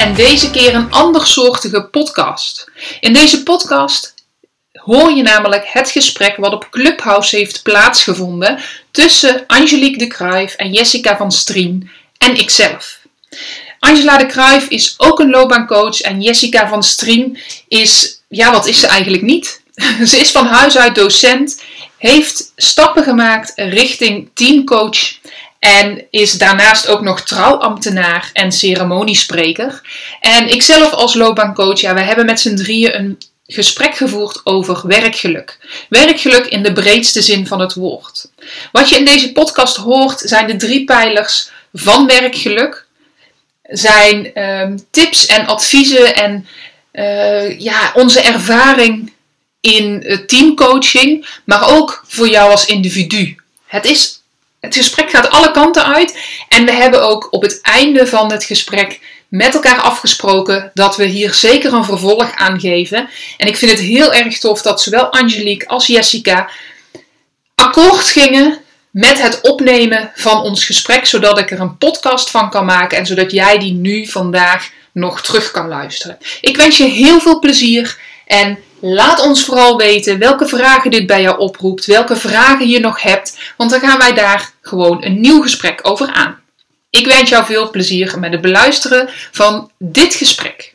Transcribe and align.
En 0.00 0.14
deze 0.14 0.50
keer 0.50 0.74
een 0.74 0.90
andersoortige 0.90 1.82
podcast. 1.82 2.70
In 3.00 3.12
deze 3.12 3.42
podcast 3.42 4.14
hoor 4.72 5.12
je 5.12 5.22
namelijk 5.22 5.64
het 5.66 5.90
gesprek 5.90 6.36
wat 6.36 6.52
op 6.52 6.66
Clubhouse 6.70 7.36
heeft 7.36 7.62
plaatsgevonden 7.62 8.58
tussen 8.90 9.44
Angelique 9.46 9.98
de 9.98 10.06
Kruijf 10.06 10.54
en 10.54 10.72
Jessica 10.72 11.16
van 11.16 11.32
Strien 11.32 11.90
en 12.18 12.36
ikzelf. 12.36 12.98
Angela 13.78 14.18
de 14.18 14.26
Kruijf 14.26 14.68
is 14.68 14.94
ook 14.96 15.20
een 15.20 15.30
loopbaancoach 15.30 16.00
en 16.00 16.20
Jessica 16.20 16.68
van 16.68 16.82
Strien 16.82 17.38
is, 17.68 18.22
ja 18.28 18.52
wat 18.52 18.66
is 18.66 18.80
ze 18.80 18.86
eigenlijk 18.86 19.22
niet? 19.22 19.62
ze 20.10 20.16
is 20.16 20.30
van 20.30 20.46
huis 20.46 20.78
uit 20.78 20.94
docent, 20.94 21.62
heeft 21.98 22.52
stappen 22.56 23.02
gemaakt 23.02 23.52
richting 23.56 24.30
teamcoach 24.34 25.19
en 25.60 26.06
is 26.10 26.32
daarnaast 26.32 26.88
ook 26.88 27.00
nog 27.00 27.20
trouwambtenaar 27.20 28.30
en 28.32 28.52
ceremoniespreker. 28.52 29.80
En 30.20 30.48
ikzelf 30.48 30.92
als 30.92 31.14
loopbaancoach, 31.14 31.80
ja, 31.80 31.94
we 31.94 32.00
hebben 32.00 32.26
met 32.26 32.40
z'n 32.40 32.54
drieën 32.54 32.98
een 32.98 33.18
gesprek 33.46 33.96
gevoerd 33.96 34.40
over 34.44 34.86
werkgeluk. 34.86 35.58
Werkgeluk 35.88 36.46
in 36.46 36.62
de 36.62 36.72
breedste 36.72 37.22
zin 37.22 37.46
van 37.46 37.60
het 37.60 37.74
woord. 37.74 38.30
Wat 38.72 38.88
je 38.88 38.96
in 38.96 39.04
deze 39.04 39.32
podcast 39.32 39.76
hoort 39.76 40.20
zijn 40.20 40.46
de 40.46 40.56
drie 40.56 40.84
pijlers 40.84 41.50
van 41.72 42.06
werkgeluk. 42.06 42.86
Zijn 43.62 44.34
ehm, 44.34 44.78
tips 44.90 45.26
en 45.26 45.46
adviezen 45.46 46.14
en 46.14 46.46
uh, 46.92 47.60
ja, 47.60 47.92
onze 47.94 48.20
ervaring 48.20 49.12
in 49.60 50.20
teamcoaching, 50.26 51.26
maar 51.44 51.76
ook 51.76 52.04
voor 52.06 52.28
jou 52.28 52.50
als 52.50 52.66
individu. 52.66 53.36
Het 53.66 53.84
is 53.84 54.19
het 54.60 54.74
gesprek 54.74 55.10
gaat 55.10 55.30
alle 55.30 55.50
kanten 55.50 55.84
uit. 55.84 56.18
En 56.48 56.64
we 56.64 56.72
hebben 56.72 57.02
ook 57.02 57.28
op 57.30 57.42
het 57.42 57.60
einde 57.62 58.06
van 58.06 58.32
het 58.32 58.44
gesprek 58.44 59.00
met 59.28 59.54
elkaar 59.54 59.80
afgesproken 59.80 60.70
dat 60.74 60.96
we 60.96 61.04
hier 61.04 61.34
zeker 61.34 61.72
een 61.72 61.84
vervolg 61.84 62.34
aan 62.34 62.60
geven. 62.60 63.08
En 63.36 63.46
ik 63.46 63.56
vind 63.56 63.70
het 63.70 63.80
heel 63.80 64.12
erg 64.12 64.38
tof 64.38 64.62
dat 64.62 64.82
zowel 64.82 65.12
Angelique 65.12 65.68
als 65.68 65.86
Jessica 65.86 66.50
akkoord 67.54 68.08
gingen 68.08 68.58
met 68.90 69.22
het 69.22 69.40
opnemen 69.40 70.10
van 70.14 70.42
ons 70.42 70.64
gesprek, 70.64 71.06
zodat 71.06 71.38
ik 71.38 71.50
er 71.50 71.60
een 71.60 71.78
podcast 71.78 72.30
van 72.30 72.50
kan 72.50 72.64
maken 72.64 72.98
en 72.98 73.06
zodat 73.06 73.30
jij 73.30 73.58
die 73.58 73.72
nu 73.72 74.06
vandaag 74.06 74.70
nog 74.92 75.22
terug 75.22 75.50
kan 75.50 75.68
luisteren. 75.68 76.18
Ik 76.40 76.56
wens 76.56 76.76
je 76.76 76.84
heel 76.84 77.20
veel 77.20 77.38
plezier 77.38 77.98
en 78.30 78.64
Laat 78.82 79.20
ons 79.20 79.44
vooral 79.44 79.76
weten 79.76 80.18
welke 80.18 80.48
vragen 80.48 80.90
dit 80.90 81.06
bij 81.06 81.22
jou 81.22 81.38
oproept, 81.38 81.86
welke 81.86 82.16
vragen 82.16 82.68
je 82.68 82.80
nog 82.80 83.02
hebt, 83.02 83.54
want 83.56 83.70
dan 83.70 83.80
gaan 83.80 83.98
wij 83.98 84.14
daar 84.14 84.50
gewoon 84.60 85.04
een 85.04 85.20
nieuw 85.20 85.42
gesprek 85.42 85.80
over 85.82 86.08
aan. 86.12 86.44
Ik 86.90 87.06
wens 87.06 87.30
jou 87.30 87.44
veel 87.44 87.70
plezier 87.70 88.18
met 88.18 88.32
het 88.32 88.40
beluisteren 88.40 89.08
van 89.32 89.72
dit 89.78 90.14
gesprek. 90.14 90.74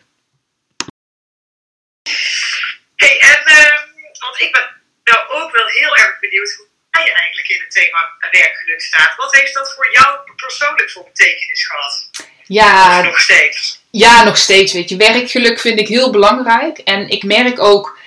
Hey, 2.95 3.19
en 3.19 3.41
uh, 3.45 3.79
want 4.19 4.39
ik 4.39 4.51
ben 4.51 4.81
nou 5.03 5.29
ook 5.29 5.51
wel 5.51 5.67
heel 5.67 5.95
erg 5.95 6.19
benieuwd 6.19 6.53
hoe 6.57 6.67
jij 6.91 7.13
eigenlijk 7.13 7.47
in 7.47 7.61
het 7.61 7.71
thema 7.71 7.99
werkgeluk 8.31 8.81
staat. 8.81 9.15
Wat 9.15 9.35
heeft 9.35 9.53
dat 9.53 9.73
voor 9.75 9.91
jou 9.91 10.19
persoonlijk 10.35 10.91
voor 10.91 11.03
betekenis 11.03 11.65
gehad? 11.65 12.09
Ja, 12.47 13.01
nog 13.01 13.19
steeds. 13.19 13.83
Ja, 13.97 14.23
nog 14.23 14.37
steeds. 14.37 14.73
Weet 14.73 14.89
je, 14.89 14.95
werkgeluk 14.95 15.59
vind 15.59 15.79
ik 15.79 15.87
heel 15.87 16.09
belangrijk. 16.09 16.77
En 16.77 17.09
ik 17.09 17.23
merk 17.23 17.59
ook 17.59 17.97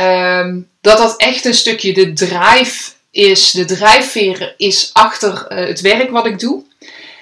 um, 0.00 0.68
dat 0.80 0.98
dat 0.98 1.16
echt 1.16 1.44
een 1.44 1.54
stukje 1.54 1.92
de 1.92 2.12
drive 2.12 2.90
is, 3.10 3.50
de 3.50 3.64
drijfveer 3.64 4.54
is 4.56 4.90
achter 4.92 5.46
uh, 5.48 5.66
het 5.66 5.80
werk 5.80 6.10
wat 6.10 6.26
ik 6.26 6.38
doe. 6.38 6.62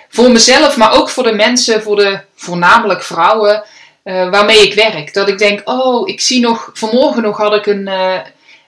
Voor 0.09 0.31
mezelf, 0.31 0.77
maar 0.77 0.93
ook 0.93 1.09
voor 1.11 1.23
de 1.23 1.33
mensen, 1.33 1.83
voor 1.83 1.97
de 1.97 2.21
voornamelijk 2.35 3.03
vrouwen 3.03 3.65
uh, 4.05 4.31
waarmee 4.31 4.63
ik 4.63 4.75
werk. 4.75 5.15
Dat 5.15 5.29
ik 5.29 5.39
denk, 5.39 5.61
oh, 5.65 6.09
ik 6.09 6.21
zie 6.21 6.41
nog, 6.41 6.71
vanmorgen 6.73 7.23
nog 7.23 7.37
had 7.37 7.55
ik 7.55 7.67
een, 7.67 7.87
uh, 7.87 8.21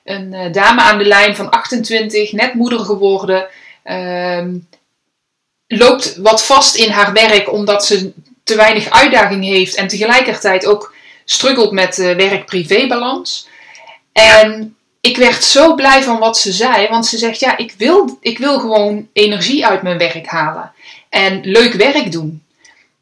een 0.05 0.53
dame 0.53 0.81
aan 0.81 0.99
de 0.99 1.05
lijn 1.05 1.37
van 1.37 1.51
28, 1.51 2.33
net 2.33 2.55
moeder 2.55 2.79
geworden. 2.81 3.47
Uh, 3.85 4.45
loopt 5.67 6.17
wat 6.17 6.45
vast 6.45 6.77
in 6.77 6.91
haar 6.91 7.13
werk 7.13 7.53
omdat 7.53 7.87
ze 7.87 8.13
te 8.49 8.57
weinig 8.57 8.91
uitdaging 8.91 9.45
heeft 9.45 9.75
en 9.75 9.89
tegelijkertijd 9.89 10.67
ook 10.67 10.95
struggelt 11.25 11.73
met 11.73 11.97
werk-privé-balans. 11.97 13.49
En 14.13 14.77
ik 15.01 15.17
werd 15.17 15.45
zo 15.45 15.75
blij 15.75 16.03
van 16.03 16.19
wat 16.19 16.39
ze 16.39 16.53
zei, 16.53 16.89
want 16.89 17.07
ze 17.07 17.19
zegt: 17.19 17.41
Ja, 17.41 17.57
ik 17.57 17.75
wil, 17.77 18.19
ik 18.21 18.39
wil 18.39 18.61
gewoon 18.61 19.09
energie 19.13 19.67
uit 19.67 19.83
mijn 19.83 19.99
werk 19.99 20.27
halen 20.27 20.73
en 21.09 21.41
leuk 21.43 21.73
werk 21.73 22.13
doen. 22.13 22.43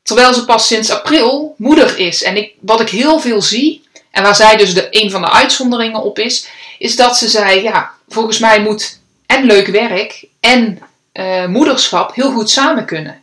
Terwijl 0.02 0.34
ze 0.34 0.44
pas 0.44 0.66
sinds 0.66 0.90
april 0.90 1.54
moeder 1.58 1.98
is. 1.98 2.22
En 2.22 2.36
ik, 2.36 2.52
wat 2.60 2.80
ik 2.80 2.88
heel 2.88 3.20
veel 3.20 3.42
zie, 3.42 3.84
en 4.10 4.22
waar 4.22 4.36
zij 4.36 4.56
dus 4.56 4.74
de, 4.74 4.86
een 4.90 5.10
van 5.10 5.20
de 5.20 5.30
uitzonderingen 5.30 6.02
op 6.02 6.18
is, 6.18 6.48
is 6.78 6.96
dat 6.96 7.16
ze 7.16 7.28
zei: 7.28 7.62
Ja, 7.62 7.90
volgens 8.08 8.38
mij 8.38 8.60
moet 8.60 9.00
en 9.26 9.44
leuk 9.44 9.66
werk 9.66 10.24
en 10.40 10.78
uh, 11.12 11.46
moederschap 11.46 12.14
heel 12.14 12.30
goed 12.32 12.50
samen 12.50 12.84
kunnen. 12.84 13.22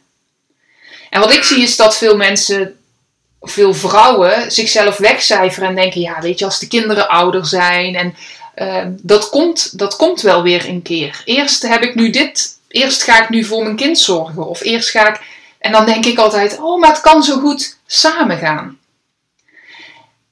En 1.13 1.19
wat 1.19 1.33
ik 1.33 1.43
zie 1.43 1.61
is 1.61 1.75
dat 1.75 1.97
veel 1.97 2.17
mensen 2.17 2.79
veel 3.41 3.73
vrouwen 3.73 4.51
zichzelf 4.51 4.97
wegcijferen 4.97 5.69
en 5.69 5.75
denken: 5.75 6.01
ja, 6.01 6.21
weet 6.21 6.39
je, 6.39 6.45
als 6.45 6.59
de 6.59 6.67
kinderen 6.67 7.07
ouder 7.07 7.45
zijn 7.45 7.95
en 7.95 8.15
uh, 8.55 8.85
dat, 8.87 9.29
komt, 9.29 9.77
dat 9.77 9.95
komt 9.95 10.21
wel 10.21 10.43
weer 10.43 10.67
een 10.67 10.81
keer. 10.81 11.21
Eerst 11.25 11.61
heb 11.61 11.81
ik 11.81 11.95
nu 11.95 12.09
dit, 12.09 12.59
eerst 12.67 13.03
ga 13.03 13.23
ik 13.23 13.29
nu 13.29 13.43
voor 13.43 13.63
mijn 13.63 13.75
kind 13.75 13.99
zorgen, 13.99 14.47
of 14.47 14.61
eerst 14.61 14.89
ga 14.89 15.07
ik. 15.07 15.21
En 15.59 15.71
dan 15.71 15.85
denk 15.85 16.05
ik 16.05 16.17
altijd: 16.17 16.59
oh, 16.59 16.79
maar 16.79 16.89
het 16.89 17.01
kan 17.01 17.23
zo 17.23 17.39
goed 17.39 17.77
samen 17.87 18.37
gaan. 18.37 18.79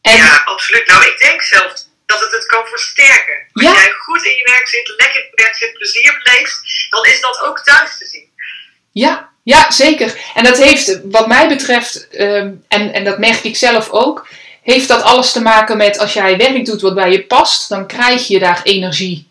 En, 0.01 0.15
ja, 0.15 0.41
absoluut. 0.45 0.87
Nou, 0.87 1.05
ik 1.05 1.19
denk 1.19 1.41
zelfs 1.41 1.87
dat 2.05 2.19
het 2.19 2.31
het 2.31 2.45
kan 2.45 2.65
versterken. 2.65 3.47
Als 3.53 3.63
jij 3.63 3.91
goed 3.91 4.23
in 4.23 4.37
je 4.37 4.43
werk 4.43 4.67
zit, 4.67 4.93
lekker 4.97 5.27
werk 5.31 5.55
zit, 5.55 5.73
plezier 5.73 6.21
beleeft, 6.23 6.87
dan 6.89 7.05
is 7.05 7.21
dat 7.21 7.39
ook 7.39 7.59
thuis 7.59 7.97
te 7.97 8.05
zien. 8.05 8.29
Ja, 8.91 9.30
ja, 9.43 9.71
zeker. 9.71 10.19
En 10.33 10.43
dat 10.43 10.63
heeft, 10.63 10.99
wat 11.03 11.27
mij 11.27 11.47
betreft, 11.47 12.07
ehm, 12.07 12.51
en, 12.67 12.93
en 12.93 13.03
dat 13.03 13.17
merk 13.17 13.43
ik 13.43 13.55
zelf 13.55 13.89
ook, 13.89 14.27
heeft 14.61 14.87
dat 14.87 15.03
alles 15.03 15.31
te 15.31 15.41
maken 15.41 15.77
met 15.77 15.99
als 15.99 16.13
jij 16.13 16.37
werk 16.37 16.65
doet 16.65 16.81
wat 16.81 16.95
bij 16.95 17.11
je 17.11 17.23
past, 17.23 17.69
dan 17.69 17.87
krijg 17.87 18.27
je 18.27 18.39
daar 18.39 18.61
energie 18.63 19.29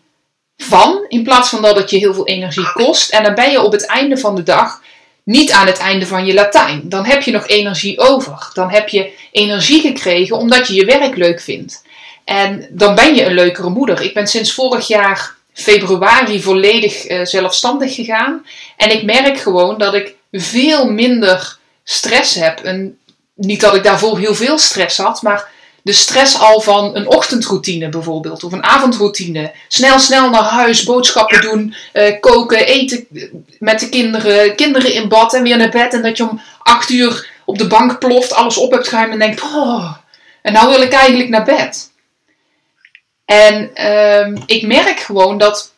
van, 0.57 1.05
in 1.07 1.23
plaats 1.23 1.49
van 1.49 1.61
dat 1.61 1.77
het 1.77 1.89
je 1.89 1.97
heel 1.97 2.13
veel 2.13 2.27
energie 2.27 2.71
kost. 2.71 3.09
En 3.09 3.23
dan 3.23 3.35
ben 3.35 3.51
je 3.51 3.61
op 3.61 3.71
het 3.71 3.85
einde 3.85 4.17
van 4.17 4.35
de 4.35 4.43
dag 4.43 4.81
niet 5.23 5.51
aan 5.51 5.67
het 5.67 5.77
einde 5.77 6.07
van 6.07 6.25
je 6.25 6.33
Latijn. 6.33 6.81
Dan 6.83 7.05
heb 7.05 7.21
je 7.21 7.31
nog 7.31 7.47
energie 7.47 7.99
over. 7.99 8.49
Dan 8.53 8.69
heb 8.69 8.89
je 8.89 9.11
energie 9.31 9.81
gekregen 9.81 10.37
omdat 10.37 10.67
je 10.67 10.73
je 10.73 10.85
werk 10.85 11.15
leuk 11.15 11.41
vindt. 11.41 11.83
En 12.25 12.67
dan 12.69 12.95
ben 12.95 13.15
je 13.15 13.25
een 13.25 13.33
leukere 13.33 13.69
moeder. 13.69 14.01
Ik 14.01 14.13
ben 14.13 14.27
sinds 14.27 14.53
vorig 14.53 14.87
jaar 14.87 15.35
februari 15.53 16.41
volledig 16.41 17.09
uh, 17.09 17.25
zelfstandig 17.25 17.95
gegaan. 17.95 18.45
En 18.77 18.91
ik 18.91 19.03
merk 19.03 19.37
gewoon 19.37 19.77
dat 19.77 19.93
ik 19.93 20.15
veel 20.31 20.91
minder 20.91 21.57
stress 21.83 22.35
heb. 22.35 22.59
En 22.59 22.97
niet 23.35 23.61
dat 23.61 23.75
ik 23.75 23.83
daarvoor 23.83 24.19
heel 24.19 24.35
veel 24.35 24.57
stress 24.57 24.97
had, 24.97 25.21
maar 25.21 25.49
de 25.83 25.91
stress 25.93 26.39
al 26.39 26.61
van 26.61 26.95
een 26.95 27.07
ochtendroutine 27.07 27.89
bijvoorbeeld, 27.89 28.43
of 28.43 28.51
een 28.51 28.63
avondroutine. 28.63 29.51
Snel, 29.67 29.99
snel 29.99 30.29
naar 30.29 30.43
huis, 30.43 30.83
boodschappen 30.83 31.41
doen, 31.41 31.75
uh, 31.93 32.19
koken, 32.19 32.65
eten 32.65 33.07
met 33.59 33.79
de 33.79 33.89
kinderen, 33.89 34.55
kinderen 34.55 34.93
in 34.93 35.07
bad 35.07 35.33
en 35.33 35.43
weer 35.43 35.57
naar 35.57 35.69
bed. 35.69 35.93
En 35.93 36.01
dat 36.01 36.17
je 36.17 36.29
om 36.29 36.41
acht 36.59 36.89
uur 36.89 37.29
op 37.45 37.57
de 37.57 37.67
bank 37.67 37.99
ploft, 37.99 38.33
alles 38.33 38.57
op 38.57 38.71
hebt 38.71 38.87
geruimd 38.87 39.13
en 39.13 39.19
denkt, 39.19 39.41
oh, 39.41 39.93
en 40.41 40.53
nou 40.53 40.69
wil 40.69 40.81
ik 40.81 40.91
eigenlijk 40.93 41.29
naar 41.29 41.43
bed. 41.43 41.90
En 43.31 43.71
uh, 43.75 44.41
ik 44.45 44.67
merk 44.67 44.99
gewoon 44.99 45.37
dat 45.37 45.73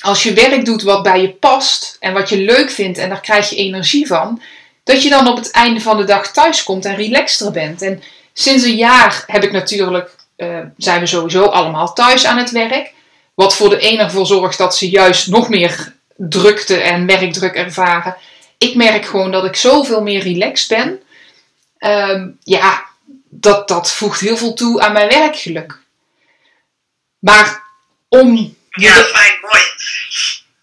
als 0.00 0.22
je 0.22 0.32
werk 0.32 0.64
doet 0.64 0.82
wat 0.82 1.02
bij 1.02 1.20
je 1.20 1.30
past 1.30 1.96
en 2.00 2.12
wat 2.12 2.28
je 2.28 2.38
leuk 2.38 2.70
vindt 2.70 2.98
en 2.98 3.08
daar 3.08 3.20
krijg 3.20 3.50
je 3.50 3.56
energie 3.56 4.06
van, 4.06 4.42
dat 4.84 5.02
je 5.02 5.08
dan 5.08 5.28
op 5.28 5.36
het 5.36 5.50
einde 5.50 5.80
van 5.80 5.96
de 5.96 6.04
dag 6.04 6.32
thuis 6.32 6.62
komt 6.62 6.84
en 6.84 6.96
relaxter 6.96 7.50
bent. 7.52 7.82
En 7.82 8.02
sinds 8.32 8.64
een 8.64 8.76
jaar 8.76 9.24
heb 9.26 9.44
ik 9.44 9.52
natuurlijk, 9.52 10.16
uh, 10.36 10.58
zijn 10.76 11.00
we 11.00 11.06
sowieso 11.06 11.44
allemaal 11.44 11.92
thuis 11.92 12.26
aan 12.26 12.38
het 12.38 12.50
werk. 12.50 12.92
Wat 13.34 13.56
voor 13.56 13.68
de 13.68 13.78
ene 13.78 14.02
ervoor 14.02 14.26
zorgt 14.26 14.58
dat 14.58 14.76
ze 14.76 14.90
juist 14.90 15.28
nog 15.28 15.48
meer 15.48 15.94
drukte 16.16 16.76
en 16.76 17.06
werkdruk 17.06 17.54
ervaren. 17.54 18.16
Ik 18.58 18.74
merk 18.74 19.04
gewoon 19.04 19.30
dat 19.30 19.44
ik 19.44 19.56
zoveel 19.56 20.02
meer 20.02 20.22
relaxed 20.22 20.68
ben. 20.68 21.00
ehm, 21.78 22.28
ja, 22.44 22.84
dat, 23.28 23.68
dat 23.68 23.92
voegt 23.92 24.20
heel 24.20 24.36
veel 24.36 24.54
toe 24.54 24.80
aan 24.80 24.92
mijn 24.92 25.08
werkgeluk. 25.08 25.84
Maar 27.26 27.62
om. 28.08 28.56
Ja, 28.70 28.92
fijn, 28.92 29.38
mooi. 29.42 29.62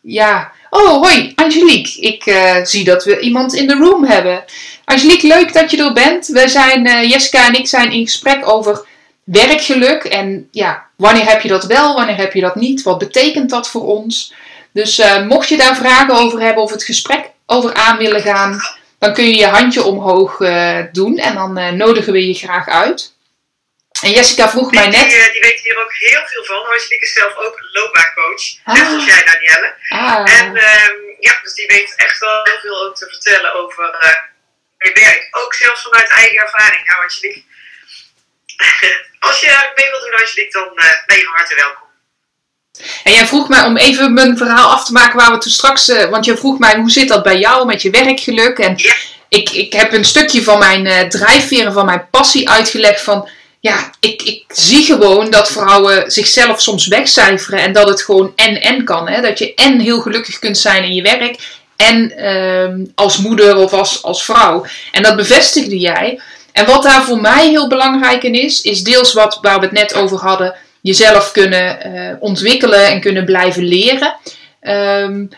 Ja. 0.01 0.51
Oh, 0.69 1.01
hoi, 1.01 1.31
Angelique. 1.35 2.01
Ik 2.01 2.25
eh, 2.25 2.55
zie 2.63 2.83
dat 2.83 3.03
we 3.03 3.19
iemand 3.19 3.53
in 3.53 3.67
de 3.67 3.75
room 3.75 4.05
hebben. 4.05 4.43
Angelique, 4.85 5.27
leuk 5.27 5.53
dat 5.53 5.71
je 5.71 5.77
er 5.77 5.93
bent. 5.93 6.27
We 6.27 6.47
zijn, 6.47 6.87
uh, 6.87 7.09
Jessica 7.09 7.47
en 7.47 7.53
ik 7.53 7.67
zijn 7.67 7.91
in 7.91 8.03
gesprek 8.03 8.49
over 8.49 8.85
werkgeluk. 9.23 10.03
En 10.03 10.47
ja, 10.51 10.85
wanneer 10.95 11.29
heb 11.29 11.41
je 11.41 11.47
dat 11.47 11.65
wel, 11.65 11.95
wanneer 11.95 12.17
heb 12.17 12.33
je 12.33 12.41
dat 12.41 12.55
niet? 12.55 12.83
Wat 12.83 12.97
betekent 12.97 13.49
dat 13.49 13.69
voor 13.69 13.87
ons? 13.87 14.33
Dus 14.71 14.99
uh, 14.99 15.25
mocht 15.25 15.49
je 15.49 15.57
daar 15.57 15.75
vragen 15.75 16.15
over 16.15 16.41
hebben 16.41 16.63
of 16.63 16.71
het 16.71 16.83
gesprek 16.83 17.31
over 17.45 17.73
aan 17.73 17.97
willen 17.97 18.21
gaan, 18.21 18.59
dan 18.99 19.13
kun 19.13 19.25
je 19.25 19.35
je 19.35 19.47
handje 19.47 19.83
omhoog 19.83 20.37
doen 20.91 21.17
en 21.17 21.33
dan 21.33 21.77
nodigen 21.77 22.13
we 22.13 22.27
je 22.27 22.33
graag 22.33 22.67
uit. 22.67 23.12
En 24.03 24.11
Jessica 24.11 24.49
vroeg 24.49 24.69
die, 24.69 24.79
mij 24.79 24.89
net. 24.89 25.09
Die, 25.09 25.31
die, 25.31 25.41
weet 25.41 25.59
hier 25.59 25.81
ook 25.83 25.93
heel 25.93 26.23
veel 26.25 26.43
van. 26.43 26.55
Angelique 26.55 27.05
is 27.05 27.13
zelf 27.13 27.35
ook 27.35 27.55
loopbaancoach. 27.71 28.45
Ah. 28.63 28.73
Net 28.75 28.93
als 28.93 29.05
jij, 29.05 29.23
Danielle. 29.23 29.75
Ah. 29.89 30.39
En 30.39 30.47
um, 30.47 30.95
ja, 31.19 31.39
dus 31.43 31.53
die 31.53 31.67
weet 31.67 31.93
echt 31.95 32.19
wel 32.19 32.39
heel 32.43 32.59
veel 32.61 32.85
ook 32.85 32.95
te 32.95 33.07
vertellen 33.09 33.53
over 33.53 33.83
je 34.77 34.91
werk. 34.93 35.27
Ook 35.31 35.53
zelfs 35.53 35.81
vanuit 35.81 36.09
eigen 36.09 36.37
ervaring. 36.37 36.87
Nou, 36.87 37.03
Angelique. 37.03 37.43
als 39.27 39.39
je 39.39 39.71
mee 39.75 39.89
wilt 39.89 40.03
doen, 40.03 40.19
Angelique, 40.19 40.51
dan 40.51 40.73
ben 41.05 41.17
je 41.17 41.23
van 41.23 41.35
harte 41.35 41.55
welkom. 41.55 41.87
En 43.03 43.13
jij 43.13 43.25
vroeg 43.25 43.49
mij 43.49 43.63
om 43.63 43.77
even 43.77 44.13
mijn 44.13 44.37
verhaal 44.37 44.71
af 44.71 44.85
te 44.85 44.91
maken 44.91 45.17
waar 45.17 45.31
we 45.31 45.37
toen 45.37 45.51
straks. 45.51 45.89
Uh, 45.89 46.05
want 46.05 46.25
je 46.25 46.37
vroeg 46.37 46.59
mij 46.59 46.75
hoe 46.75 46.91
zit 46.91 47.07
dat 47.07 47.23
bij 47.23 47.37
jou 47.37 47.65
met 47.65 47.81
je 47.81 47.89
werkgeluk? 47.89 48.59
En 48.59 48.73
ja. 48.75 48.93
ik, 49.29 49.49
ik 49.49 49.73
heb 49.73 49.93
een 49.93 50.05
stukje 50.05 50.43
van 50.43 50.59
mijn 50.59 50.85
uh, 50.85 50.99
drijfveren, 50.99 51.73
van 51.73 51.85
mijn 51.85 52.07
passie 52.09 52.49
uitgelegd. 52.49 53.01
Van 53.01 53.29
ja, 53.63 53.91
ik, 53.99 54.21
ik 54.21 54.43
zie 54.47 54.83
gewoon 54.83 55.29
dat 55.29 55.51
vrouwen 55.51 56.11
zichzelf 56.11 56.61
soms 56.61 56.87
wegcijferen. 56.87 57.59
En 57.59 57.73
dat 57.73 57.87
het 57.87 58.01
gewoon 58.01 58.33
en-en 58.35 58.83
kan. 58.83 59.07
Hè? 59.07 59.21
Dat 59.21 59.39
je 59.39 59.53
en 59.53 59.79
heel 59.79 60.01
gelukkig 60.01 60.39
kunt 60.39 60.57
zijn 60.57 60.83
in 60.83 60.93
je 60.93 61.01
werk. 61.01 61.61
En 61.75 62.13
uh, 62.17 62.87
als 62.95 63.17
moeder 63.17 63.57
of 63.57 63.73
als, 63.73 64.03
als 64.03 64.23
vrouw. 64.23 64.65
En 64.91 65.03
dat 65.03 65.15
bevestigde 65.15 65.79
jij. 65.79 66.21
En 66.51 66.65
wat 66.65 66.83
daar 66.83 67.03
voor 67.03 67.21
mij 67.21 67.49
heel 67.49 67.67
belangrijk 67.67 68.23
in 68.23 68.33
is, 68.33 68.61
is 68.61 68.83
deels 68.83 69.13
wat 69.13 69.37
waar 69.41 69.59
we 69.59 69.65
het 69.65 69.73
net 69.73 69.93
over 69.93 70.17
hadden 70.17 70.55
jezelf 70.81 71.31
kunnen 71.31 71.87
uh, 71.87 72.15
ontwikkelen 72.19 72.87
en 72.87 73.01
kunnen 73.01 73.25
blijven 73.25 73.63
leren. 73.63 74.15
Um, 74.61 75.29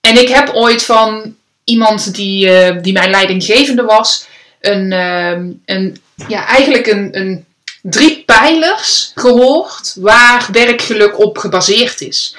en 0.00 0.20
ik 0.20 0.28
heb 0.28 0.50
ooit 0.54 0.84
van 0.84 1.36
iemand 1.64 2.14
die, 2.14 2.46
uh, 2.46 2.82
die 2.82 2.92
mijn 2.92 3.10
leidinggevende 3.10 3.82
was, 3.82 4.26
een, 4.60 4.92
uh, 4.92 5.30
een, 5.64 6.02
ja, 6.28 6.46
eigenlijk 6.46 6.86
een, 6.86 7.08
een 7.12 7.44
drie 7.82 8.22
pijlers 8.26 9.12
gehoord 9.14 9.94
waar 9.98 10.48
werkgeluk 10.52 11.18
op 11.18 11.38
gebaseerd 11.38 12.00
is. 12.00 12.36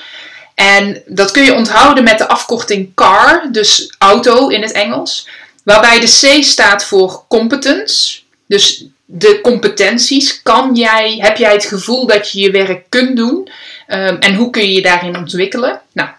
En 0.56 1.04
dat 1.06 1.31
kun 1.31 1.44
je 1.44 1.54
onthouden 1.54 2.04
met 2.04 2.18
de 2.18 2.27
afkorting 2.27 2.92
CAR, 2.95 3.48
dus 3.51 3.94
auto 3.98 4.48
in 4.48 4.62
het 4.62 4.72
Engels. 4.72 5.27
Waarbij 5.63 6.00
de 6.00 6.38
C 6.39 6.44
staat 6.44 6.86
voor 6.86 7.24
competence, 7.27 8.19
dus 8.48 8.86
de 9.06 9.39
competenties. 9.42 10.42
Kan 10.42 10.75
jij, 10.75 11.18
heb 11.19 11.38
jij 11.38 11.54
het 11.54 11.66
gevoel 11.66 12.07
dat 12.07 12.31
je 12.31 12.39
je 12.39 12.51
werk 12.51 12.89
kunt 12.89 13.16
doen? 13.16 13.50
Um, 13.88 14.18
en 14.19 14.36
hoe 14.36 14.50
kun 14.50 14.62
je 14.62 14.74
je 14.74 14.81
daarin 14.81 15.18
ontwikkelen? 15.18 15.81
Nou, 15.92 16.10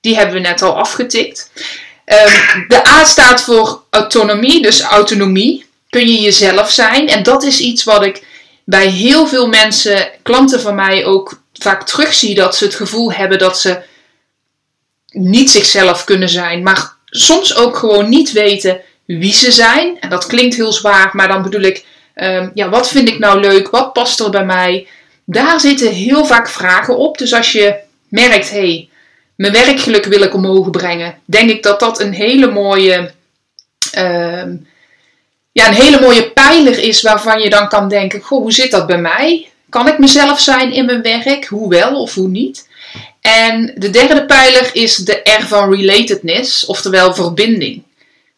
die 0.00 0.16
hebben 0.16 0.34
we 0.34 0.40
net 0.40 0.62
al 0.62 0.78
afgetikt. 0.78 1.50
Um, 2.04 2.64
de 2.68 2.88
A 2.88 3.04
staat 3.04 3.42
voor 3.42 3.82
autonomie, 3.90 4.62
dus 4.62 4.80
autonomie. 4.80 5.65
Kun 5.96 6.08
je 6.08 6.20
jezelf 6.20 6.70
zijn? 6.70 7.08
En 7.08 7.22
dat 7.22 7.42
is 7.42 7.60
iets 7.60 7.84
wat 7.84 8.04
ik 8.04 8.26
bij 8.64 8.86
heel 8.86 9.26
veel 9.26 9.46
mensen, 9.48 10.08
klanten 10.22 10.60
van 10.60 10.74
mij 10.74 11.04
ook 11.04 11.40
vaak 11.52 11.86
terugzie. 11.86 12.34
Dat 12.34 12.56
ze 12.56 12.64
het 12.64 12.74
gevoel 12.74 13.12
hebben 13.12 13.38
dat 13.38 13.60
ze 13.60 13.82
niet 15.08 15.50
zichzelf 15.50 16.04
kunnen 16.04 16.28
zijn. 16.28 16.62
Maar 16.62 16.92
soms 17.04 17.56
ook 17.56 17.76
gewoon 17.76 18.08
niet 18.08 18.32
weten 18.32 18.80
wie 19.06 19.32
ze 19.32 19.52
zijn. 19.52 20.00
En 20.00 20.08
dat 20.08 20.26
klinkt 20.26 20.56
heel 20.56 20.72
zwaar, 20.72 21.10
maar 21.12 21.28
dan 21.28 21.42
bedoel 21.42 21.60
ik 21.60 21.84
Um, 22.14 22.50
ja, 22.54 22.68
wat 22.68 22.88
vind 22.88 23.08
ik 23.08 23.18
nou 23.18 23.40
leuk? 23.40 23.70
Wat 23.70 23.92
past 23.92 24.20
er 24.20 24.30
bij 24.30 24.44
mij? 24.44 24.86
Daar 25.24 25.60
zitten 25.60 25.92
heel 25.92 26.24
vaak 26.24 26.48
vragen 26.48 26.96
op. 26.96 27.18
Dus 27.18 27.32
als 27.32 27.52
je 27.52 27.74
merkt, 28.08 28.50
hé, 28.50 28.58
hey, 28.58 28.88
mijn 29.36 29.52
werkgeluk 29.52 30.04
wil 30.04 30.22
ik 30.22 30.34
omhoog 30.34 30.70
brengen, 30.70 31.18
denk 31.24 31.50
ik 31.50 31.62
dat 31.62 31.80
dat 31.80 32.00
een 32.00 32.12
hele 32.12 32.50
mooie, 32.50 33.12
um, 33.98 34.66
ja, 35.56 35.68
een 35.68 35.74
hele 35.74 36.00
mooie 36.00 36.30
pijler 36.30 36.78
is 36.78 37.02
waarvan 37.02 37.40
je 37.40 37.50
dan 37.50 37.68
kan 37.68 37.88
denken, 37.88 38.20
goh, 38.20 38.40
hoe 38.40 38.52
zit 38.52 38.70
dat 38.70 38.86
bij 38.86 38.98
mij? 38.98 39.48
Kan 39.68 39.88
ik 39.88 39.98
mezelf 39.98 40.40
zijn 40.40 40.72
in 40.72 40.84
mijn 40.84 41.02
werk? 41.02 41.46
Hoe 41.46 41.68
wel 41.68 42.00
of 42.00 42.14
hoe 42.14 42.28
niet? 42.28 42.68
En 43.20 43.72
de 43.76 43.90
derde 43.90 44.26
pijler 44.26 44.70
is 44.72 44.96
de 44.96 45.20
R 45.38 45.46
van 45.46 45.74
relatedness, 45.74 46.66
oftewel 46.66 47.14
verbinding. 47.14 47.82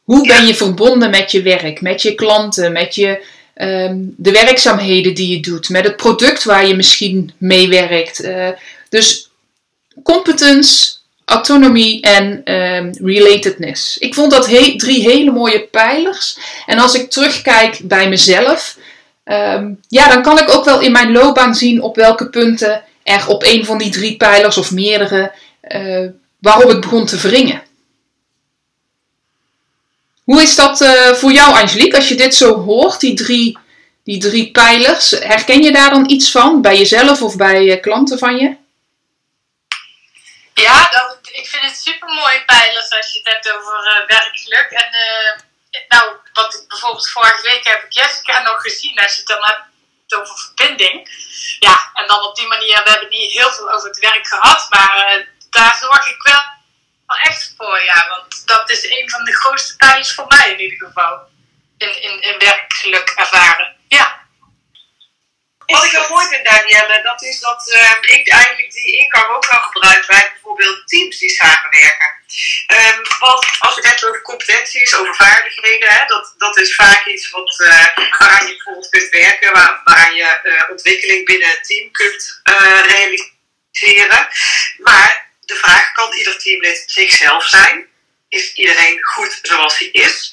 Hoe 0.02 0.26
ben 0.26 0.46
je 0.46 0.54
verbonden 0.54 1.10
met 1.10 1.32
je 1.32 1.42
werk, 1.42 1.80
met 1.80 2.02
je 2.02 2.14
klanten, 2.14 2.72
met 2.72 2.94
je 2.94 3.24
um, 3.54 4.14
de 4.16 4.30
werkzaamheden 4.30 5.14
die 5.14 5.36
je 5.36 5.40
doet, 5.40 5.68
met 5.68 5.84
het 5.84 5.96
product 5.96 6.44
waar 6.44 6.66
je 6.66 6.76
misschien 6.76 7.32
mee 7.38 7.68
werkt. 7.68 8.24
Uh, 8.24 8.48
dus 8.88 9.30
competence, 10.02 10.97
autonomie 11.28 12.00
en 12.00 12.54
um, 12.54 12.92
relatedness. 13.02 13.98
Ik 13.98 14.14
vond 14.14 14.30
dat 14.30 14.44
drie 14.76 15.02
hele 15.02 15.30
mooie 15.30 15.60
pijlers. 15.60 16.38
En 16.66 16.78
als 16.78 16.94
ik 16.94 17.10
terugkijk 17.10 17.80
bij 17.82 18.08
mezelf, 18.08 18.76
um, 19.24 19.80
ja, 19.88 20.08
dan 20.08 20.22
kan 20.22 20.38
ik 20.38 20.50
ook 20.50 20.64
wel 20.64 20.80
in 20.80 20.92
mijn 20.92 21.12
loopbaan 21.12 21.54
zien 21.54 21.82
op 21.82 21.96
welke 21.96 22.28
punten 22.28 22.84
er 23.02 23.28
op 23.28 23.42
een 23.42 23.64
van 23.64 23.78
die 23.78 23.90
drie 23.90 24.16
pijlers 24.16 24.58
of 24.58 24.70
meerdere, 24.70 25.32
uh, 25.68 26.08
waarop 26.38 26.68
het 26.68 26.80
begon 26.80 27.06
te 27.06 27.16
wringen. 27.16 27.62
Hoe 30.24 30.42
is 30.42 30.54
dat 30.54 30.80
uh, 30.80 31.12
voor 31.12 31.32
jou, 31.32 31.60
Angelique, 31.60 31.96
als 31.96 32.08
je 32.08 32.14
dit 32.14 32.34
zo 32.34 32.60
hoort, 32.60 33.00
die 33.00 33.14
drie, 33.14 33.58
die 34.04 34.18
drie 34.18 34.50
pijlers? 34.50 35.10
Herken 35.10 35.62
je 35.62 35.72
daar 35.72 35.90
dan 35.90 36.10
iets 36.10 36.30
van, 36.30 36.62
bij 36.62 36.78
jezelf 36.78 37.22
of 37.22 37.36
bij 37.36 37.64
uh, 37.64 37.80
klanten 37.80 38.18
van 38.18 38.36
je? 38.36 38.56
Ja, 40.54 40.88
dat, 40.90 41.17
ik 41.32 41.48
vind 41.48 41.62
het 41.62 41.76
super 41.76 42.08
mooie 42.08 42.44
pijlers 42.44 42.90
als 42.90 43.12
je 43.12 43.18
het 43.18 43.32
hebt 43.32 43.52
over 43.52 43.84
uh, 43.84 44.06
werkgeluk. 44.06 44.70
En 44.70 44.90
nou, 45.88 46.16
wat 46.32 46.64
bijvoorbeeld 46.68 47.10
vorige 47.10 47.42
week 47.42 47.64
heb 47.64 47.82
ik 47.82 47.92
Jessica 47.92 48.42
nog 48.42 48.60
gezien, 48.60 48.98
als 48.98 49.12
je 49.12 49.18
het 49.18 49.26
dan 49.26 49.44
hebt 49.44 50.14
over 50.14 50.38
verbinding. 50.38 51.08
Ja, 51.58 51.90
en 51.94 52.06
dan 52.06 52.22
op 52.22 52.36
die 52.36 52.46
manier, 52.46 52.82
we 52.84 52.90
hebben 52.90 53.08
niet 53.08 53.32
heel 53.32 53.52
veel 53.52 53.72
over 53.72 53.88
het 53.88 53.98
werk 53.98 54.26
gehad, 54.26 54.66
maar 54.70 55.26
daar 55.50 55.76
zorg 55.80 56.08
ik 56.08 56.22
wel 56.22 56.40
echt 57.16 57.54
voor, 57.56 57.82
ja. 57.82 58.08
Want 58.08 58.46
dat 58.46 58.70
is 58.70 58.84
een 58.84 59.10
van 59.10 59.24
de 59.24 59.36
grootste 59.36 59.76
pijlers 59.76 60.14
voor 60.14 60.26
mij 60.28 60.50
in 60.52 60.60
ieder 60.60 60.86
geval. 60.86 61.18
In, 61.78 62.02
in, 62.02 62.22
in 62.22 62.38
ervaren. 63.16 63.76
Ja. 63.88 64.17
Wat 65.74 65.84
ik 65.84 65.90
wel 65.90 66.08
mooi 66.08 66.26
vind, 66.26 66.44
Danielle, 66.44 67.02
dat 67.02 67.22
is 67.22 67.40
dat 67.40 67.68
uh, 67.74 68.16
ik 68.16 68.28
eigenlijk 68.28 68.72
die 68.72 68.96
ingang 68.96 69.28
ook 69.34 69.48
wel 69.48 69.58
gebruik 69.58 70.06
bij 70.06 70.30
bijvoorbeeld 70.32 70.88
teams 70.88 71.18
die 71.18 71.30
samenwerken. 71.30 72.10
Um, 72.66 73.02
want 73.18 73.46
als 73.58 73.74
we 73.74 73.80
het 73.80 73.90
hebben 73.90 74.08
over 74.08 74.22
competenties, 74.22 74.96
over 74.96 75.14
vaardigheden, 75.14 75.88
hè, 75.88 76.06
dat, 76.06 76.34
dat 76.38 76.58
is 76.58 76.74
vaak 76.74 77.06
iets 77.06 77.30
wat, 77.30 77.58
uh, 77.60 77.86
waaraan 78.18 78.46
je 78.46 78.52
bijvoorbeeld 78.52 78.88
kunt 78.88 79.08
werken, 79.08 79.52
waar, 79.52 79.80
waaraan 79.84 80.14
je 80.14 80.40
uh, 80.42 80.70
ontwikkeling 80.70 81.24
binnen 81.24 81.48
het 81.48 81.64
team 81.64 81.90
kunt 81.90 82.40
realiseren. 82.82 84.28
Maar 84.78 85.30
de 85.40 85.54
vraag: 85.54 85.92
kan 85.92 86.12
ieder 86.14 86.38
teamlid 86.38 86.82
zichzelf 86.86 87.44
zijn? 87.44 87.88
Is 88.28 88.52
iedereen 88.54 89.04
goed 89.04 89.38
zoals 89.42 89.78
hij 89.78 89.88
is? 89.88 90.32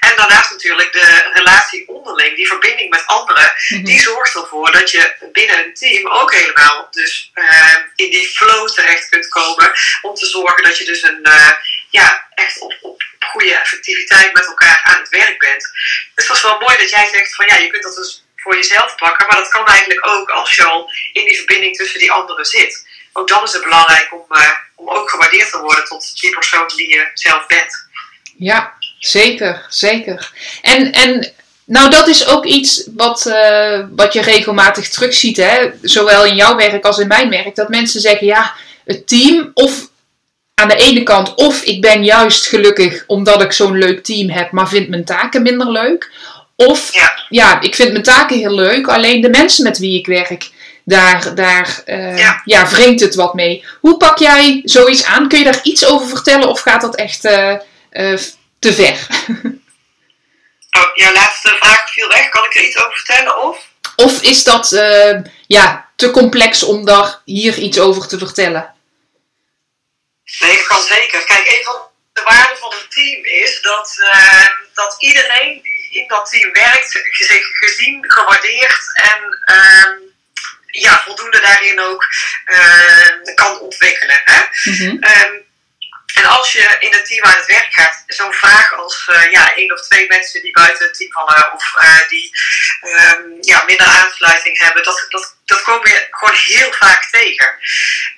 En 0.00 0.16
daarnaast 0.16 0.50
natuurlijk 0.50 0.92
de 0.92 1.30
relatie 1.34 1.88
onderling, 1.88 2.36
die 2.36 2.46
verbinding 2.46 2.90
met 2.90 3.06
anderen, 3.06 3.52
mm-hmm. 3.68 3.86
die 3.86 4.00
zorgt 4.00 4.34
ervoor 4.34 4.72
dat 4.72 4.90
je 4.90 5.28
binnen 5.32 5.64
een 5.64 5.74
team 5.74 6.10
ook 6.10 6.34
helemaal 6.34 6.88
dus 6.90 7.30
uh, 7.34 7.76
in 7.94 8.10
die 8.10 8.28
flow 8.28 8.68
terecht 8.68 9.08
kunt 9.08 9.28
komen. 9.28 9.72
Om 10.02 10.14
te 10.14 10.26
zorgen 10.26 10.62
dat 10.62 10.78
je 10.78 10.84
dus 10.84 11.02
een, 11.02 11.20
uh, 11.22 11.50
ja, 11.90 12.26
echt 12.34 12.58
op, 12.58 12.76
op 12.80 13.02
goede 13.18 13.54
effectiviteit 13.54 14.32
met 14.32 14.46
elkaar 14.46 14.80
aan 14.84 15.00
het 15.00 15.08
werk 15.08 15.38
bent. 15.38 15.62
Dus 15.62 16.10
het 16.14 16.26
was 16.26 16.42
wel 16.42 16.58
mooi 16.58 16.76
dat 16.76 16.90
jij 16.90 17.08
zegt 17.08 17.34
van 17.34 17.46
ja, 17.46 17.56
je 17.56 17.68
kunt 17.68 17.82
dat 17.82 17.94
dus 17.94 18.24
voor 18.36 18.56
jezelf 18.56 18.94
pakken, 18.94 19.26
maar 19.26 19.36
dat 19.36 19.48
kan 19.48 19.66
eigenlijk 19.66 20.06
ook 20.06 20.30
als 20.30 20.54
je 20.54 20.64
al 20.64 20.90
in 21.12 21.24
die 21.24 21.36
verbinding 21.36 21.76
tussen 21.76 21.98
die 21.98 22.12
anderen 22.12 22.44
zit 22.44 22.92
ook 23.16 23.28
dan 23.28 23.42
is 23.42 23.52
het 23.52 23.62
belangrijk 23.62 24.12
om, 24.12 24.24
uh, 24.30 24.50
om 24.74 24.88
ook 24.88 25.10
gewaardeerd 25.10 25.50
te 25.50 25.58
worden 25.58 25.84
tot 25.84 26.20
die 26.20 26.30
persoon 26.30 26.70
die 26.76 26.88
je 26.88 27.10
zelf 27.14 27.46
bent. 27.46 27.86
Ja, 28.36 28.72
zeker, 28.98 29.66
zeker. 29.68 30.32
En, 30.62 30.92
en 30.92 31.32
nou, 31.64 31.90
dat 31.90 32.08
is 32.08 32.26
ook 32.26 32.44
iets 32.44 32.88
wat, 32.96 33.26
uh, 33.26 33.80
wat 33.90 34.12
je 34.12 34.22
regelmatig 34.22 34.88
terugziet, 34.88 35.36
hè? 35.36 35.70
zowel 35.82 36.24
in 36.24 36.34
jouw 36.36 36.56
werk 36.56 36.84
als 36.84 36.98
in 36.98 37.08
mijn 37.08 37.30
werk, 37.30 37.54
dat 37.54 37.68
mensen 37.68 38.00
zeggen, 38.00 38.26
ja, 38.26 38.54
het 38.84 39.06
team, 39.06 39.50
of 39.54 39.88
aan 40.54 40.68
de 40.68 40.76
ene 40.76 41.02
kant, 41.02 41.34
of 41.34 41.62
ik 41.62 41.80
ben 41.80 42.04
juist 42.04 42.46
gelukkig 42.46 43.04
omdat 43.06 43.42
ik 43.42 43.52
zo'n 43.52 43.78
leuk 43.78 44.04
team 44.04 44.30
heb, 44.30 44.50
maar 44.50 44.68
vind 44.68 44.88
mijn 44.88 45.04
taken 45.04 45.42
minder 45.42 45.70
leuk. 45.70 46.10
Of 46.56 46.94
Ja. 46.94 47.18
ja, 47.28 47.60
ik 47.60 47.74
vind 47.74 47.92
mijn 47.92 48.04
taken 48.04 48.38
heel 48.38 48.54
leuk, 48.54 48.88
alleen 48.88 49.20
de 49.20 49.28
mensen 49.28 49.64
met 49.64 49.78
wie 49.78 49.98
ik 49.98 50.06
werk, 50.06 50.50
daar, 50.84 51.34
daar 51.34 51.82
eh, 51.84 52.18
ja. 52.18 52.42
Ja. 52.44 52.68
wringt 52.68 53.00
het 53.00 53.14
wat 53.14 53.34
mee. 53.34 53.64
Hoe 53.80 53.96
pak 53.96 54.18
jij 54.18 54.60
zoiets 54.64 55.04
aan? 55.04 55.28
Kun 55.28 55.38
je 55.38 55.44
daar 55.44 55.60
iets 55.62 55.84
over 55.84 56.08
vertellen 56.08 56.48
of 56.48 56.60
gaat 56.60 56.80
dat 56.80 56.96
echt 56.96 57.24
eh, 57.24 57.52
eh, 57.90 58.18
te 58.58 58.72
ver? 58.72 59.06
Oh, 60.76 60.90
jouw 60.94 61.12
laatste 61.12 61.56
vraag 61.60 61.92
viel 61.92 62.08
weg. 62.08 62.28
Kan 62.28 62.44
ik 62.44 62.54
er 62.54 62.62
iets 62.62 62.78
over 62.78 62.96
vertellen? 62.96 63.42
Of? 63.42 63.68
Of 63.96 64.22
is 64.22 64.44
dat 64.44 64.68
ja, 65.46 65.90
te 65.96 66.10
complex 66.10 66.62
om 66.62 66.84
daar 66.84 67.20
hier 67.24 67.58
iets 67.58 67.78
over 67.78 68.08
te 68.08 68.18
vertellen? 68.18 68.74
Nee, 70.38 70.56
dat 70.56 70.66
kan 70.66 70.82
zeker. 70.82 71.24
Kijk, 71.24 71.46
een 71.46 71.64
van 71.64 71.76
de 72.12 72.22
waarden 72.22 72.58
van 72.58 72.72
een 72.72 72.88
team 72.88 73.24
is 73.24 73.62
dat, 73.62 74.10
dat 74.74 74.96
iedereen 74.98 75.62
die 75.62 76.02
in 76.02 76.08
dat 76.08 76.30
team 76.30 76.52
werkt 76.52 77.00
gezien, 77.52 78.04
gewaardeerd 78.10 78.90
en 78.94 79.38
ehm, 79.44 79.96
ja, 80.80 81.02
voldoende 81.04 81.40
daarin 81.40 81.80
ook 81.80 82.06
eh, 82.44 83.34
kan 83.34 83.60
ontwikkelen. 83.60 84.20
Hè? 84.24 84.70
Mhm. 84.70 85.02
Ehm, 85.02 85.34
en 86.14 86.24
als 86.24 86.52
je 86.52 86.76
in 86.78 86.94
een 86.94 87.04
team 87.04 87.24
aan 87.24 87.36
het 87.36 87.46
werk 87.46 87.72
gaat, 87.72 88.04
zo'n 88.06 88.32
vraag 88.32 88.72
als 88.72 89.08
eh, 89.08 89.30
ja, 89.30 89.54
één 89.54 89.72
of 89.72 89.80
twee 89.80 90.06
mensen 90.06 90.42
die 90.42 90.52
buiten 90.52 90.86
het 90.86 90.96
team 90.96 91.12
vallen 91.12 91.52
of 91.52 91.74
eh, 91.78 92.08
die 92.08 92.30
ehm, 92.80 93.22
ja, 93.40 93.62
minder 93.66 93.86
aansluiting 93.86 94.58
hebben, 94.58 94.82
dat, 94.82 95.06
dat, 95.08 95.36
dat 95.44 95.62
kom 95.62 95.86
je 95.86 96.06
gewoon 96.10 96.34
heel 96.34 96.72
vaak 96.72 97.04
tegen. 97.10 97.58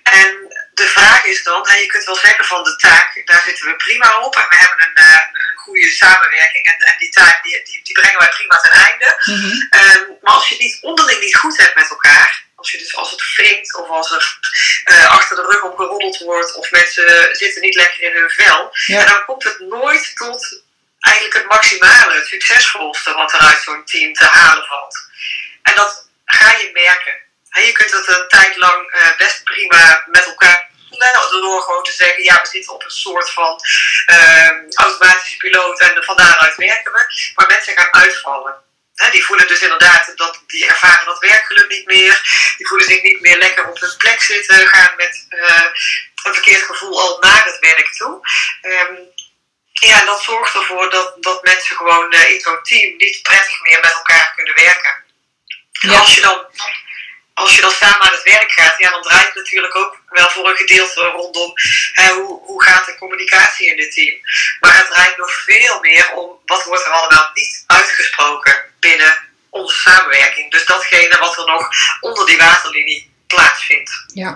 En 0.02 0.55
de 0.76 0.88
vraag 0.96 1.24
is 1.24 1.42
dan, 1.42 1.68
hè, 1.68 1.76
je 1.76 1.86
kunt 1.86 2.04
wel 2.04 2.16
zeggen 2.16 2.44
van 2.44 2.62
de 2.64 2.76
taak, 2.76 3.22
daar 3.24 3.42
zitten 3.46 3.66
we 3.66 3.76
prima 3.76 4.18
op 4.20 4.36
en 4.36 4.48
we 4.48 4.56
hebben 4.56 4.78
een, 4.86 4.94
eh, 4.94 5.20
een 5.32 5.56
goede 5.56 5.90
samenwerking 5.90 6.64
en, 6.66 6.78
en 6.78 6.94
die 6.98 7.10
taak 7.10 7.42
die, 7.42 7.62
die, 7.64 7.80
die 7.82 7.94
brengen 7.94 8.18
wij 8.18 8.28
prima 8.28 8.56
ten 8.56 8.72
einde. 8.86 9.08
Mhm. 9.24 9.52
Ehm, 9.70 10.02
maar 10.22 10.34
als 10.34 10.48
je 10.48 10.54
het 10.54 10.62
niet 10.64 10.78
onderling 10.80 11.20
niet 11.20 11.36
goed 11.36 11.56
hebt 11.56 11.74
met 11.74 11.90
elkaar, 11.90 12.44
als, 12.54 12.70
je 12.70 12.78
dus, 12.78 12.96
als 12.96 13.10
het 13.10 13.22
wringt 13.36 13.74
of 13.76 13.88
als 13.88 14.10
er 14.10 14.38
eh, 14.84 15.10
achter 15.10 15.36
de 15.36 15.42
rug 15.42 15.62
om 15.62 15.76
geroddeld 15.76 16.18
wordt 16.18 16.54
of 16.54 16.70
mensen 16.70 17.36
zitten 17.36 17.62
niet 17.62 17.74
lekker 17.74 18.02
in 18.02 18.12
hun 18.12 18.30
vel, 18.30 18.76
Ja. 18.86 19.00
en 19.00 19.06
dan 19.06 19.24
komt 19.24 19.44
het 19.44 19.58
nooit 19.60 20.16
tot 20.16 20.62
eigenlijk 21.00 21.34
het 21.34 21.48
maximale, 21.48 22.14
het 22.14 22.26
succesvolste 22.26 23.12
wat 23.12 23.32
er 23.32 23.40
uit 23.40 23.62
zo'n 23.62 23.84
team 23.84 24.12
te 24.12 24.24
halen 24.24 24.66
valt. 24.66 24.96
En 25.62 25.74
dat 25.74 26.08
ga 26.24 26.50
je 26.50 26.70
merken. 26.72 27.24
Je 27.64 27.72
kunt 27.72 27.90
het 27.92 28.08
een 28.08 28.28
tijd 28.28 28.56
lang 28.56 28.90
eh, 28.90 29.16
best 29.16 29.44
prima 29.44 30.04
met 30.06 30.24
elkaar 30.24 30.66
doen, 31.30 31.40
door 31.40 31.62
gewoon 31.62 31.82
te 31.84 31.92
zeggen, 31.92 32.22
ja, 32.22 32.40
we 32.42 32.48
zitten 32.48 32.72
op 32.72 32.84
een 32.84 32.90
soort 32.90 33.30
van 33.30 33.60
ehm, 34.06 34.56
automatische 34.74 35.36
piloot 35.36 35.80
en 35.80 36.04
van 36.04 36.16
daaruit 36.16 36.56
werken 36.56 36.92
we. 36.92 37.32
Maar 37.34 37.46
mensen 37.46 37.76
gaan 37.76 37.92
uitvallen. 37.92 38.54
Die 39.10 39.24
voelen 39.24 39.48
dus 39.48 39.60
inderdaad 39.60 40.12
dat 40.16 40.42
die 40.46 40.66
ervaren 40.66 41.04
dat 41.06 41.18
werkgeluk 41.18 41.68
niet 41.68 41.86
meer. 41.86 42.20
Die 42.56 42.66
voelen 42.66 42.86
zich 42.86 43.02
niet 43.02 43.20
meer 43.20 43.38
lekker 43.38 43.68
op 43.68 43.80
hun 43.80 43.96
plek 43.96 44.22
zitten. 44.22 44.66
Gaan 44.66 44.96
met 44.96 45.26
eh, 45.28 45.64
een 46.24 46.34
verkeerd 46.34 46.62
gevoel 46.62 47.00
al 47.00 47.18
naar 47.20 47.44
het 47.44 47.58
werk 47.58 47.94
toe. 47.94 48.20
Ehm, 48.60 48.94
ja, 49.72 50.04
dat 50.04 50.22
zorgt 50.22 50.54
ervoor 50.54 50.90
dat, 50.90 51.22
dat 51.22 51.42
mensen 51.42 51.76
gewoon 51.76 52.12
eh, 52.12 52.30
in 52.30 52.40
zo'n 52.40 52.62
team 52.62 52.96
niet 52.96 53.22
prettig 53.22 53.60
meer 53.62 53.78
met 53.80 53.92
elkaar 53.92 54.32
kunnen 54.36 54.54
werken. 54.54 55.04
En 55.80 55.90
Ja. 55.90 55.98
als, 55.98 56.14
je 56.14 56.20
dan, 56.20 56.46
als 57.42 57.54
je 57.54 57.60
dan 57.60 57.70
samen 57.70 58.00
aan 58.00 58.12
het 58.12 58.22
werk 58.22 58.52
gaat, 58.52 58.74
ja, 58.78 58.90
dan 58.90 59.02
draait 59.02 59.26
het 59.26 59.34
natuurlijk 59.34 59.76
ook 59.76 60.00
wel 60.08 60.30
voor 60.30 60.48
een 60.50 60.56
gedeelte 60.56 61.00
rondom 61.00 61.52
hè, 61.92 62.12
hoe, 62.12 62.40
hoe 62.44 62.62
gaat 62.62 62.86
de 62.86 62.96
communicatie 62.98 63.70
in 63.70 63.80
het 63.80 63.92
team. 63.92 64.20
Maar 64.60 64.76
het 64.76 64.86
draait 64.86 65.16
nog 65.16 65.32
veel 65.32 65.80
meer 65.80 66.12
om 66.12 66.38
wat 66.46 66.64
wordt 66.64 66.84
er 66.84 66.90
allemaal 66.90 67.30
niet 67.34 67.64
uitgesproken 67.66 68.64
binnen 68.80 69.24
onze 69.50 69.78
samenwerking. 69.80 70.50
Dus 70.50 70.64
datgene 70.64 71.18
wat 71.18 71.38
er 71.38 71.46
nog 71.46 71.68
onder 72.00 72.26
die 72.26 72.36
waterlinie 72.38 73.14
plaatsvindt. 73.26 73.90
Ja. 74.06 74.34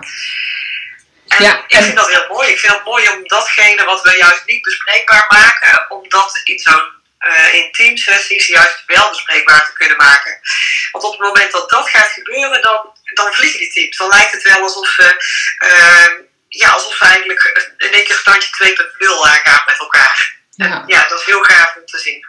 En 1.27 1.43
Ja, 1.43 1.63
ik 1.67 1.71
en- 1.71 1.83
vind 1.83 1.95
dat 1.95 2.09
heel 2.11 2.27
mooi. 2.27 2.49
Ik 2.49 2.59
vind 2.59 2.73
het 2.73 2.83
mooi 2.83 3.09
om 3.09 3.27
datgene 3.27 3.83
wat 3.85 4.01
we 4.01 4.17
juist 4.17 4.45
niet 4.45 4.61
bespreekbaar 4.61 5.25
maken, 5.29 5.85
om 5.91 6.09
dat 6.09 6.41
in 6.43 6.59
zo'n 6.59 6.91
eh 7.21 7.53
in 7.53 7.71
teamsessies 7.71 8.47
juist 8.47 8.83
wel 8.85 9.09
bespreekbaar 9.09 9.65
te 9.65 9.73
kunnen 9.73 9.97
maken. 9.97 10.39
Want 10.91 11.03
op 11.03 11.11
het 11.11 11.21
moment 11.21 11.51
dat 11.51 11.69
dat 11.69 11.89
gaat 11.89 12.11
gebeuren, 12.13 12.61
dan, 12.61 12.79
dan 13.13 13.33
vliegen 13.33 13.59
die 13.59 13.71
teams. 13.71 13.97
Dan 13.97 14.09
lijkt 14.09 14.31
het 14.31 14.43
wel 14.43 14.61
alsof 14.61 14.87
ze, 14.87 15.15
eh, 15.57 16.11
ja, 16.47 16.69
alsof 16.69 16.95
ze 16.95 17.05
eigenlijk 17.05 17.73
in 17.77 17.91
één 17.91 18.05
keer 18.05 18.15
standje 18.15 18.49
2.0 18.49 19.27
aangaan 19.27 19.63
met 19.65 19.79
elkaar. 19.79 20.39
Ja. 20.55 20.83
Ja, 20.87 21.07
dat 21.07 21.19
is 21.19 21.25
heel 21.25 21.43
gaaf 21.43 21.75
om 21.75 21.85
te 21.85 21.97
zien. 21.97 22.25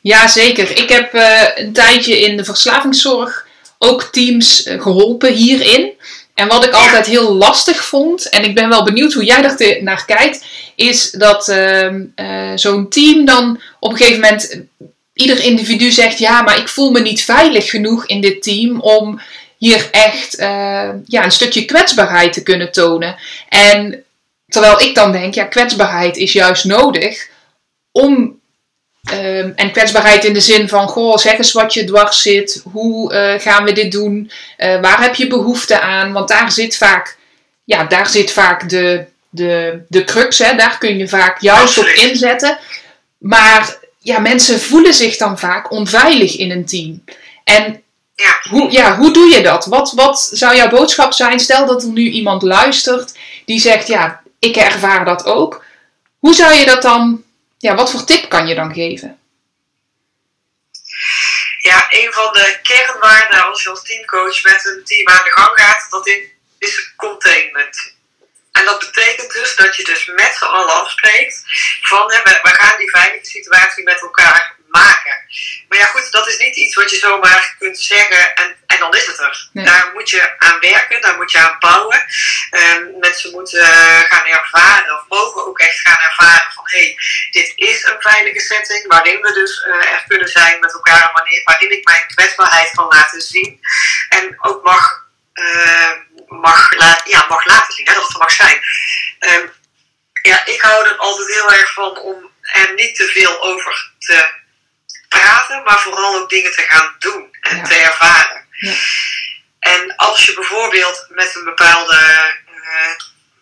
Ja, 0.00 0.28
zeker. 0.28 0.76
Ik 0.76 0.88
heb 0.88 1.14
eh, 1.14 1.48
een 1.54 1.72
tijdje 1.72 2.20
in 2.20 2.36
de 2.36 2.44
verslavingszorg 2.44 3.46
ook 3.78 4.02
teams 4.02 4.62
eh, 4.62 4.82
geholpen 4.82 5.32
hierin. 5.32 5.92
En 6.34 6.48
wat 6.48 6.64
ik 6.64 6.72
altijd 6.72 7.06
heel 7.06 7.32
lastig 7.34 7.84
vond, 7.84 8.28
en 8.28 8.44
ik 8.44 8.54
ben 8.54 8.68
wel 8.68 8.84
benieuwd 8.84 9.12
hoe 9.12 9.24
jij 9.24 9.42
daar 9.42 9.82
naar 9.82 10.04
kijkt, 10.04 10.44
is 10.76 11.10
dat 11.10 11.48
ehm, 11.48 12.02
eh, 12.14 12.52
zo'n 12.54 12.88
team 12.88 13.24
dan 13.24 13.60
op 13.80 13.90
een 13.90 13.96
gegeven 13.96 14.20
moment 14.20 14.60
ieder 15.14 15.44
individu 15.44 15.90
zegt: 15.90 16.18
Ja, 16.18 16.42
maar 16.42 16.58
ik 16.58 16.68
voel 16.68 16.90
me 16.90 17.00
niet 17.00 17.24
veilig 17.24 17.70
genoeg 17.70 18.06
in 18.06 18.20
dit 18.20 18.42
team 18.42 18.80
om 18.80 19.20
hier 19.58 19.88
echt 19.90 20.36
eh, 20.36 20.90
ja, 21.06 21.24
een 21.24 21.30
stukje 21.30 21.64
kwetsbaarheid 21.64 22.32
te 22.32 22.42
kunnen 22.42 22.72
tonen. 22.72 23.16
En 23.48 24.04
terwijl 24.48 24.80
ik 24.80 24.94
dan 24.94 25.12
denk: 25.12 25.34
Ja, 25.34 25.44
kwetsbaarheid 25.44 26.16
is 26.16 26.32
juist 26.32 26.64
nodig 26.64 27.28
om 27.92 28.42
Ehm, 29.04 29.52
en 29.56 29.72
kwetsbaarheid 29.72 30.24
in 30.24 30.32
de 30.32 30.40
zin 30.40 30.68
van, 30.68 30.88
goh, 30.88 31.16
zeg 31.16 31.38
eens 31.38 31.52
wat 31.52 31.74
je 31.74 31.84
dwars 31.84 32.22
zit. 32.22 32.62
Hoe 32.72 33.12
eh, 33.12 33.40
gaan 33.40 33.64
we 33.64 33.72
dit 33.72 33.92
doen? 33.92 34.30
Waar 34.56 35.02
heb 35.02 35.14
je 35.14 35.26
behoefte 35.26 35.80
aan? 35.80 36.12
Want 36.12 36.28
daar 36.28 36.52
zit 36.52 36.76
vaak, 36.76 37.16
ja, 37.64 37.84
daar 37.84 38.06
zit 38.06 38.32
vaak 38.32 38.68
de, 38.68 39.04
de, 39.34 39.84
de 39.88 40.04
crux. 40.04 40.38
Hè? 40.38 40.54
Daar 40.56 40.78
kun 40.78 40.98
je 40.98 41.08
vaak 41.08 41.40
juist 41.40 41.78
op 41.78 41.86
inzetten. 41.86 42.58
Maar 43.18 43.76
ja, 43.98 44.18
mensen 44.18 44.60
voelen 44.60 44.94
zich 44.94 45.16
dan 45.16 45.38
vaak 45.38 45.70
onveilig 45.70 46.36
in 46.36 46.50
een 46.50 46.66
team. 46.66 47.04
En 47.44 47.82
Ja. 48.16 48.40
hoe, 48.50 48.70
ja, 48.70 48.96
hoe 48.96 49.12
doe 49.12 49.28
je 49.28 49.42
dat? 49.42 49.66
Wat, 49.66 49.92
wat 49.92 50.20
zou 50.32 50.56
jouw 50.56 50.68
boodschap 50.68 51.12
zijn? 51.12 51.40
Stel 51.40 51.66
dat 51.66 51.82
er 51.82 51.88
nu 51.88 52.08
iemand 52.08 52.42
luistert 52.42 53.12
die 53.44 53.60
zegt, 53.60 53.86
ja, 53.86 54.22
ik 54.38 54.56
ervaar 54.56 55.04
dat 55.04 55.24
ook. 55.24 55.64
Hoe 56.18 56.34
zou 56.34 56.54
je 56.54 56.64
dat 56.64 56.82
dan, 56.82 57.22
ja, 57.58 57.74
wat 57.74 57.90
voor 57.90 58.04
tip 58.04 58.28
kan 58.28 58.46
je 58.46 58.54
dan 58.54 58.72
geven? 58.72 59.18
Ja, 61.58 61.86
een 61.90 62.12
van 62.12 62.32
de 62.32 62.58
kernwaarden 62.62 63.44
als 63.44 63.62
je 63.62 63.70
als 63.70 63.82
teamcoach 63.82 64.42
met 64.42 64.64
een 64.64 64.84
team 64.84 65.08
aan 65.08 65.24
de 65.24 65.30
gang 65.30 65.50
gaat, 65.54 65.86
dat 65.90 66.06
is 66.58 66.92
containment. 66.96 67.93
En 68.58 68.64
dat 68.64 68.78
betekent 68.78 69.32
dus 69.32 69.56
dat 69.56 69.76
je 69.76 69.84
dus 69.84 70.04
met 70.04 70.34
z'n 70.34 70.44
allen 70.44 70.74
afspreekt 70.74 71.42
van 71.80 72.12
hè, 72.12 72.22
we, 72.22 72.38
we 72.42 72.48
gaan 72.48 72.78
die 72.78 72.90
veilige 72.90 73.26
situatie 73.26 73.84
met 73.84 74.00
elkaar 74.00 74.54
maken. 74.68 75.16
Maar 75.68 75.78
ja 75.78 75.84
goed, 75.84 76.12
dat 76.12 76.28
is 76.28 76.38
niet 76.38 76.56
iets 76.56 76.74
wat 76.74 76.90
je 76.90 76.96
zomaar 76.96 77.54
kunt 77.58 77.78
zeggen 77.78 78.34
en, 78.34 78.56
en 78.66 78.78
dan 78.78 78.94
is 78.94 79.06
het 79.06 79.18
er. 79.18 79.48
Nee. 79.52 79.64
Daar 79.64 79.90
moet 79.94 80.10
je 80.10 80.38
aan 80.38 80.58
werken, 80.60 81.00
daar 81.00 81.16
moet 81.16 81.32
je 81.32 81.38
aan 81.38 81.56
bouwen. 81.58 82.04
Ehm, 82.50 82.98
mensen 83.00 83.30
moeten 83.30 83.60
eh, 83.60 84.00
gaan 84.10 84.26
ervaren 84.26 84.94
of 84.94 85.04
mogen 85.08 85.46
ook 85.46 85.58
echt 85.58 85.80
gaan 85.80 86.00
ervaren 86.08 86.52
van 86.54 86.64
hé, 86.66 86.78
hey, 86.78 86.96
dit 87.30 87.52
is 87.56 87.84
een 87.84 88.00
veilige 88.00 88.40
setting 88.40 88.86
waarin 88.86 89.20
we 89.20 89.32
dus 89.32 89.62
eh, 89.62 89.92
er 89.92 90.04
kunnen 90.06 90.28
zijn 90.28 90.60
met 90.60 90.72
elkaar, 90.72 91.10
wanneer, 91.14 91.42
waarin 91.44 91.72
ik 91.72 91.84
mijn 91.84 92.06
kwetsbaarheid 92.06 92.70
kan 92.70 92.86
laten 92.88 93.20
zien. 93.20 93.60
En 94.08 94.36
ook 94.40 94.64
mag, 94.64 95.03
ja, 97.04 97.26
mag 97.28 97.44
laten 97.44 97.74
zien, 97.74 97.86
hè, 97.86 97.94
dat 97.94 98.02
het 98.02 98.12
er 98.12 98.18
mag 98.18 98.30
zijn. 98.30 98.60
Ehm, 99.18 99.46
ja, 100.22 100.46
ik 100.46 100.60
hou 100.60 100.86
er 100.86 100.96
altijd 100.96 101.28
heel 101.28 101.52
erg 101.52 101.72
van 101.72 101.98
om 101.98 102.30
er 102.40 102.74
niet 102.74 102.96
te 102.96 103.06
veel 103.06 103.42
over 103.42 103.90
te 103.98 104.28
praten, 105.08 105.62
maar 105.64 105.80
vooral 105.80 106.14
ook 106.16 106.30
dingen 106.30 106.52
te 106.52 106.62
gaan 106.68 106.96
doen 106.98 107.36
en 107.40 107.56
Ja. 107.56 107.62
te 107.62 107.74
ervaren. 107.74 108.46
Ja. 108.50 108.74
En 109.60 109.96
als 109.96 110.26
je 110.26 110.34
bijvoorbeeld 110.34 111.06
met 111.08 111.34
een 111.34 111.44
bepaalde, 111.44 111.96
eh, 112.46 112.94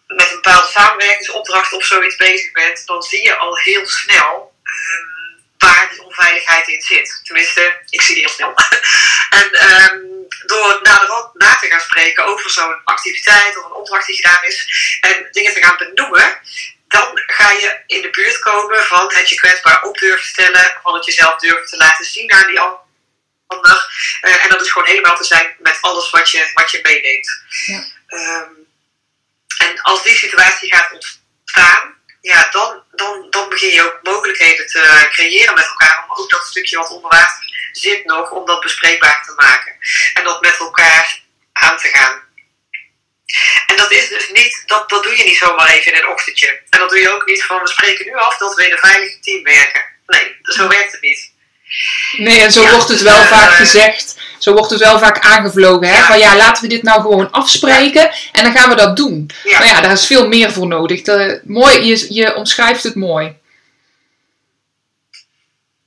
met 0.06 0.28
een 0.30 0.40
bepaalde 0.42 0.68
samenwerkingsopdracht 0.68 1.72
of 1.72 1.84
zoiets 1.84 2.16
bezig 2.16 2.52
bent, 2.52 2.86
dan 2.86 3.02
zie 3.02 3.22
je 3.22 3.36
al 3.36 3.56
heel 3.56 3.86
snel 3.86 4.54
ehm, 4.64 5.10
waar 5.58 5.88
die 5.90 6.02
onveiligheid 6.02 6.68
in 6.68 6.80
zit. 6.82 7.20
Tenminste, 7.24 7.80
ik 7.88 8.02
zie 8.02 8.14
die 8.14 8.24
heel 8.24 8.34
snel. 8.34 8.54
en 9.40 9.52
ehm, 9.52 9.98
door 10.46 10.78
naderhand 10.82 11.34
na 11.34 11.54
te 11.54 11.66
gaan 11.66 11.80
spreken 11.80 12.24
over 12.24 12.50
zo'n 12.50 12.80
activiteit 12.84 13.58
of 13.58 13.64
een 13.64 13.72
opdracht 13.72 14.06
die 14.06 14.16
gedaan 14.16 14.44
is 14.44 14.66
en 15.00 15.28
dingen 15.30 15.52
te 15.52 15.62
gaan 15.62 15.76
benoemen, 15.76 16.40
dan 16.88 17.10
ga 17.26 17.50
je 17.50 17.82
in 17.86 18.02
de 18.02 18.10
buurt 18.10 18.38
komen 18.38 18.84
van 18.84 19.12
het 19.14 19.28
je 19.28 19.34
kwetsbaar 19.34 19.82
op 19.82 19.98
durven 19.98 20.26
stellen, 20.26 20.78
van 20.82 20.94
het 20.94 21.04
jezelf 21.04 21.36
durven 21.36 21.66
te 21.66 21.76
laten 21.76 22.04
zien 22.04 22.32
aan 22.32 22.46
die 22.46 22.60
ander. 22.60 23.90
Eh, 24.20 24.44
en 24.44 24.48
dat 24.48 24.60
is 24.60 24.70
gewoon 24.70 24.88
helemaal 24.88 25.16
te 25.16 25.24
zijn 25.24 25.54
met 25.58 25.78
alles 25.80 26.10
wat 26.10 26.30
je, 26.30 26.50
wat 26.54 26.70
je 26.70 26.80
meeneemt. 26.82 27.42
Ja. 27.66 27.84
Ehm, 28.06 28.50
en 29.58 29.82
als 29.82 30.02
die 30.02 30.14
situatie 30.14 30.74
gaat 30.74 30.92
ontstaan, 30.92 32.01
ja, 32.22 32.48
dan, 32.50 32.82
dan, 32.92 33.26
dan 33.30 33.48
begin 33.48 33.74
je 33.74 33.84
ook 33.84 33.98
mogelijkheden 34.02 34.66
te 34.66 35.08
creëren 35.10 35.54
met 35.54 35.66
elkaar. 35.66 36.04
Om 36.08 36.22
ook 36.22 36.30
dat 36.30 36.46
stukje 36.46 36.76
wat 36.76 36.90
onder 36.90 37.10
water 37.10 37.68
zit 37.72 38.04
nog, 38.04 38.30
om 38.30 38.46
dat 38.46 38.60
bespreekbaar 38.60 39.22
te 39.26 39.32
maken. 39.36 39.76
En 40.14 40.24
dat 40.24 40.40
met 40.40 40.56
elkaar 40.58 41.20
aan 41.52 41.78
te 41.78 41.88
gaan. 41.88 42.20
En 43.66 43.76
dat 43.76 43.90
is 43.92 44.08
dus 44.08 44.30
niet, 44.30 44.62
dat, 44.66 44.88
dat 44.88 45.02
doe 45.02 45.16
je 45.16 45.24
niet 45.24 45.36
zomaar 45.36 45.68
even 45.68 45.92
in 45.92 45.98
een 45.98 46.08
ochtendje. 46.08 46.60
En 46.70 46.78
dat 46.78 46.88
doe 46.88 46.98
je 46.98 47.10
ook 47.10 47.26
niet 47.26 47.44
van 47.44 47.62
we 47.62 47.68
spreken 47.68 48.06
nu 48.06 48.14
af 48.14 48.38
dat 48.38 48.54
we 48.54 48.66
in 48.66 48.72
een 48.72 48.78
veilig 48.78 49.20
team 49.20 49.42
werken. 49.42 49.82
Nee, 50.06 50.36
zo 50.42 50.68
werkt 50.68 50.92
het 50.92 51.00
niet. 51.00 51.32
Nee, 52.16 52.40
en 52.40 52.52
zo 52.52 52.70
wordt 52.70 52.88
het 52.88 53.00
wel 53.00 53.22
uh, 53.22 53.28
vaak 53.28 53.54
gezegd. 53.54 54.16
Zo 54.42 54.52
wordt 54.52 54.70
het 54.70 54.80
wel 54.80 54.98
vaak 54.98 55.18
aangevlogen. 55.18 55.88
Hè? 55.88 55.96
Ja. 55.96 56.06
Van 56.06 56.18
ja, 56.18 56.36
laten 56.36 56.62
we 56.62 56.68
dit 56.68 56.82
nou 56.82 57.00
gewoon 57.00 57.30
afspreken. 57.30 58.10
En 58.32 58.44
dan 58.44 58.52
gaan 58.52 58.68
we 58.68 58.76
dat 58.76 58.96
doen. 58.96 59.30
Ja. 59.44 59.58
Maar 59.58 59.66
ja, 59.66 59.80
daar 59.80 59.92
is 59.92 60.06
veel 60.06 60.28
meer 60.28 60.52
voor 60.52 60.66
nodig. 60.66 61.02
De, 61.02 61.40
mooi, 61.44 61.84
je, 61.84 62.14
je 62.14 62.34
omschrijft 62.34 62.82
het 62.82 62.94
mooi. 62.94 63.36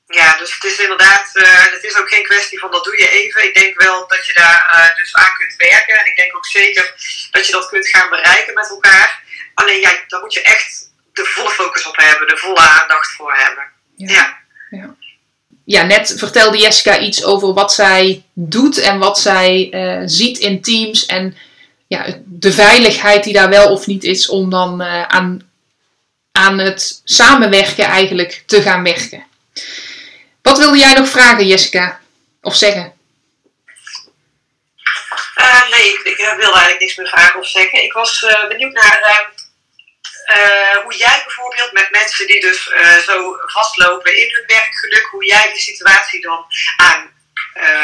Ja, 0.07 0.37
dus 0.37 0.53
het 0.53 0.63
is 0.63 0.79
inderdaad, 0.79 1.31
uh, 1.33 1.63
het 1.71 1.83
is 1.83 1.97
ook 1.97 2.09
geen 2.09 2.23
kwestie 2.23 2.59
van 2.59 2.71
dat 2.71 2.83
doe 2.83 2.97
je 2.97 3.09
even. 3.09 3.43
Ik 3.43 3.53
denk 3.53 3.81
wel 3.81 4.07
dat 4.07 4.25
je 4.25 4.33
daar 4.33 4.71
uh, 4.75 4.95
dus 4.95 5.13
aan 5.13 5.37
kunt 5.37 5.55
werken. 5.57 5.99
En 5.99 6.05
ik 6.05 6.15
denk 6.15 6.35
ook 6.35 6.45
zeker 6.45 6.93
dat 7.31 7.45
je 7.45 7.51
dat 7.51 7.69
kunt 7.69 7.87
gaan 7.87 8.09
bereiken 8.09 8.53
met 8.53 8.69
elkaar. 8.69 9.23
Alleen 9.53 9.79
ja, 9.79 9.91
daar 10.07 10.21
moet 10.21 10.33
je 10.33 10.41
echt 10.41 10.91
de 11.13 11.25
volle 11.25 11.49
focus 11.49 11.85
op 11.85 11.97
hebben, 11.97 12.27
de 12.27 12.37
volle 12.37 12.59
aandacht 12.59 13.11
voor 13.11 13.35
hebben. 13.35 13.63
Ja. 13.95 14.13
ja. 14.13 14.37
ja. 14.69 14.95
Ja 15.65 15.83
net 15.83 16.13
vertelde 16.17 16.57
Jessica 16.57 16.99
iets 16.99 17.23
over 17.23 17.53
wat 17.53 17.73
zij 17.73 18.23
doet 18.33 18.77
en 18.77 18.99
wat 18.99 19.19
zij 19.19 19.69
uh, 19.71 20.01
ziet 20.05 20.37
in 20.37 20.61
teams. 20.61 21.05
En 21.05 21.37
ja, 21.87 22.05
de 22.25 22.51
veiligheid 22.51 23.23
die 23.23 23.33
daar 23.33 23.49
wel 23.49 23.71
of 23.71 23.87
niet 23.87 24.03
is 24.03 24.29
om 24.29 24.49
dan 24.49 24.83
aan, 24.83 25.49
aan 26.31 26.59
het 26.59 27.01
samenwerken 27.03 27.85
eigenlijk 27.85 28.43
te 28.45 28.61
gaan 28.61 28.83
werken. 28.83 29.25
Wat 30.41 30.57
wilde 30.57 30.77
jij 30.77 30.93
nog 30.93 31.07
vragen, 31.07 31.47
Jessica? 31.47 31.99
Of 32.41 32.55
zeggen? 32.55 32.93
Uh, 35.37 35.69
nee, 35.71 35.93
ik, 35.93 35.99
ik, 36.03 36.17
wilde 36.17 36.41
eigenlijk 36.41 36.79
niks 36.79 36.95
meer 36.95 37.07
vragen 37.07 37.39
of 37.39 37.47
zeggen. 37.47 37.83
Ik 37.83 37.93
was 37.93 38.25
benieuwd 38.49 38.73
naar 38.73 38.99
uh, 40.27 40.83
hoe 40.83 40.95
jij 40.95 41.21
bijvoorbeeld 41.25 41.71
met 41.71 41.91
mensen 41.91 42.27
die 42.27 42.39
dus 42.39 42.69
zo 43.05 43.35
vastlopen 43.45 44.17
in 44.17 44.29
hun 44.33 44.43
werkgeluk, 44.47 45.07
hoe 45.11 45.25
jij 45.25 45.49
die 45.53 45.61
situatie 45.61 46.21
dan 46.21 46.45
aan 46.77 47.13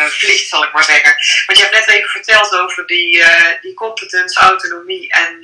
vliegt, 0.10 0.48
zal 0.48 0.64
ik 0.64 0.74
maar 0.74 0.84
zeggen. 0.84 1.16
Want 1.46 1.60
je 1.60 1.66
hebt 1.66 1.88
net 1.88 1.96
even 1.96 2.10
verteld 2.10 2.54
over 2.54 2.88
die, 2.88 3.24
die 3.62 3.74
competence, 3.74 4.40
autonomie 4.40 5.10
en 5.10 5.40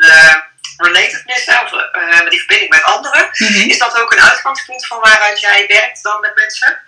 relatedness, 0.78 1.48
of 1.48 1.70
die 2.30 2.40
verbinding 2.40 2.70
met 2.70 2.84
anderen. 2.84 3.30
Mm 3.38 3.48
-hmm. 3.48 3.70
Is 3.70 3.78
dat 3.78 4.02
ook 4.02 4.12
een 4.12 4.22
uitgangspunt 4.22 4.88
van 4.88 5.00
waaruit 5.00 5.40
jij 5.40 5.66
werkt 5.68 6.04
dan 6.04 6.20
met 6.20 6.36
mensen? 6.36 6.80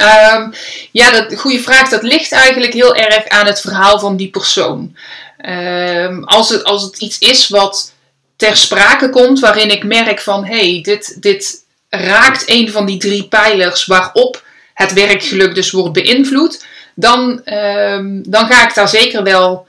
Um, 0.00 0.54
ja, 0.92 1.10
dat 1.10 1.38
goede 1.38 1.62
vraag. 1.62 1.88
Dat 1.88 2.02
ligt 2.02 2.32
eigenlijk 2.32 2.72
heel 2.72 2.94
erg 2.96 3.28
aan 3.28 3.46
het 3.46 3.60
verhaal 3.60 3.98
van 3.98 4.16
die 4.16 4.30
persoon. 4.30 4.96
Um, 5.46 6.24
als, 6.24 6.48
het, 6.48 6.64
als 6.64 6.82
het 6.82 6.98
iets 6.98 7.18
is 7.18 7.48
wat 7.48 7.92
ter 8.38 8.56
sprake 8.56 9.10
komt, 9.10 9.40
waarin 9.40 9.70
ik 9.70 9.84
merk 9.84 10.20
van 10.20 10.44
hé, 10.44 10.72
hey, 10.72 10.80
dit, 10.82 11.22
dit 11.22 11.64
raakt 11.88 12.42
een 12.46 12.70
van 12.70 12.86
die 12.86 12.98
drie 12.98 13.28
pijlers 13.28 13.86
waarop 13.86 14.42
het 14.74 14.92
werkgeluk 14.92 15.54
dus 15.54 15.70
wordt 15.70 15.92
beïnvloed, 15.92 16.66
dan, 16.94 17.40
um, 17.44 18.22
dan 18.30 18.46
ga 18.46 18.68
ik 18.68 18.74
daar 18.74 18.88
zeker 18.88 19.22
wel 19.22 19.66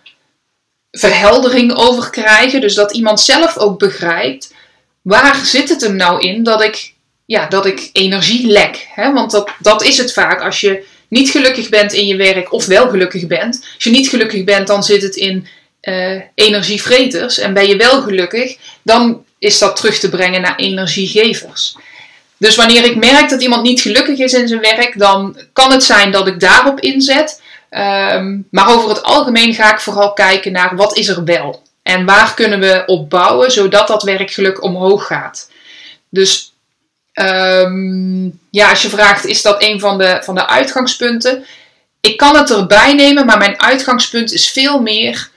verheldering 0.92 1.74
over 1.76 2.10
krijgen. 2.10 2.62
Dus 2.62 2.76
dat 2.76 2.94
iemand 2.94 3.20
zelf 3.20 3.58
ook 3.58 3.80
begrijpt 3.80 4.54
waar 5.02 5.46
zit 5.46 5.70
het 5.70 5.82
hem 5.82 5.96
nou 5.96 6.22
in 6.22 6.44
dat 6.44 6.64
ik 6.64 6.94
ja, 7.26 7.48
dat 7.48 7.66
ik 7.66 7.90
energie 7.94 8.48
lek. 8.48 8.88
Hè? 8.94 9.14
Want 9.14 9.32
dat, 9.32 9.50
dat 9.60 9.84
is 9.84 9.98
het 9.98 10.14
vaak. 10.14 10.42
Als 10.42 10.60
je 10.62 10.86
niet 11.08 11.30
gelukkig 11.30 11.70
bent 11.70 11.94
in 11.94 12.08
je 12.08 12.16
werk, 12.16 12.54
of 12.54 12.66
wel 12.66 12.90
gelukkig 12.90 13.28
bent. 13.28 13.68
Als 13.76 13.84
je 13.84 13.90
niet 13.90 14.10
gelukkig 14.10 14.44
bent, 14.44 14.68
dan 14.68 14.84
zit 14.84 15.02
het 15.02 15.16
in 15.16 15.48
uh, 15.90 16.22
energievreters. 16.36 17.38
En 17.38 17.54
ben 17.54 17.68
je 17.68 17.76
wel 17.76 18.02
gelukkig, 18.02 18.58
dan 18.82 19.24
is 19.40 19.60
dat 19.60 19.76
terug 19.76 20.00
te 20.00 20.10
brengen 20.10 20.42
naar 20.42 20.56
energiegevers. 20.56 21.76
Dus 22.38 22.56
wanneer 22.56 22.84
ik 22.84 22.96
merk 22.96 23.30
dat 23.30 23.42
iemand 23.42 23.64
niet 23.64 23.82
gelukkig 23.82 24.18
is 24.18 24.34
in 24.34 24.48
zijn 24.48 24.62
werk, 24.62 25.00
dan 25.00 25.38
kan 25.54 25.72
het 25.72 25.84
zijn 25.84 26.12
dat 26.12 26.28
ik 26.28 26.40
daarop 26.40 26.80
inzet. 26.80 27.42
Um, 27.70 28.48
maar 28.52 28.70
over 28.70 28.90
het 28.90 29.04
algemeen 29.04 29.54
ga 29.54 29.74
ik 29.74 29.80
vooral 29.80 30.14
kijken 30.14 30.52
naar 30.52 30.76
wat 30.76 30.98
is 30.98 31.08
er 31.08 31.24
wel. 31.24 31.64
En 31.84 32.06
waar 32.06 32.34
kunnen 32.34 32.60
we 32.60 32.84
op 32.86 33.10
bouwen, 33.10 33.52
zodat 33.52 33.88
dat 33.88 34.04
werkgeluk 34.04 34.64
omhoog 34.64 35.08
gaat. 35.08 35.52
Dus 36.10 36.54
Um, 37.14 38.40
ja, 38.52 38.70
als 38.70 38.82
je 38.82 38.90
vraagt, 38.90 39.26
is 39.26 39.42
dat 39.42 39.64
een 39.64 39.80
van 39.80 39.98
de, 39.98 40.20
van 40.22 40.36
de 40.36 40.48
uitgangspunten? 40.48 41.46
Ik 42.02 42.18
kan 42.18 42.36
het 42.36 42.52
erbij 42.52 42.94
nemen, 42.94 43.26
maar 43.26 43.38
mijn 43.38 43.62
uitgangspunt 43.62 44.32
is 44.32 44.50
veel 44.50 44.82
meer 44.82 45.30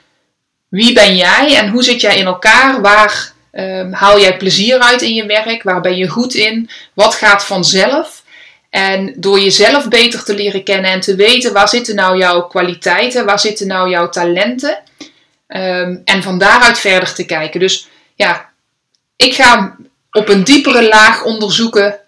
wie 0.72 0.92
ben 0.92 1.16
jij 1.16 1.56
en 1.56 1.68
hoe 1.68 1.82
zit 1.82 2.00
jij 2.00 2.16
in 2.16 2.26
elkaar? 2.26 2.80
Waar 2.80 3.32
um, 3.52 3.92
haal 3.92 4.20
jij 4.20 4.36
plezier 4.36 4.78
uit 4.78 5.02
in 5.02 5.14
je 5.14 5.26
werk? 5.26 5.62
Waar 5.62 5.80
ben 5.80 5.96
je 5.96 6.08
goed 6.08 6.34
in? 6.34 6.70
Wat 6.94 7.14
gaat 7.14 7.44
vanzelf? 7.44 8.22
En 8.70 9.14
door 9.16 9.40
jezelf 9.40 9.88
beter 9.88 10.24
te 10.24 10.34
leren 10.34 10.64
kennen 10.64 10.90
en 10.90 11.00
te 11.00 11.14
weten 11.14 11.52
waar 11.52 11.68
zitten 11.68 11.94
nou 11.94 12.18
jouw 12.18 12.42
kwaliteiten, 12.42 13.24
waar 13.24 13.38
zitten 13.38 13.66
nou 13.66 13.90
jouw 13.90 14.08
talenten? 14.08 14.78
Um, 15.48 16.02
en 16.04 16.22
van 16.22 16.38
daaruit 16.38 16.78
verder 16.78 17.14
te 17.14 17.24
kijken. 17.24 17.60
Dus 17.60 17.88
ja, 18.14 18.50
ik 19.16 19.34
ga 19.34 19.76
op 20.10 20.28
een 20.28 20.44
diepere 20.44 20.88
laag 20.88 21.24
onderzoeken. 21.24 21.98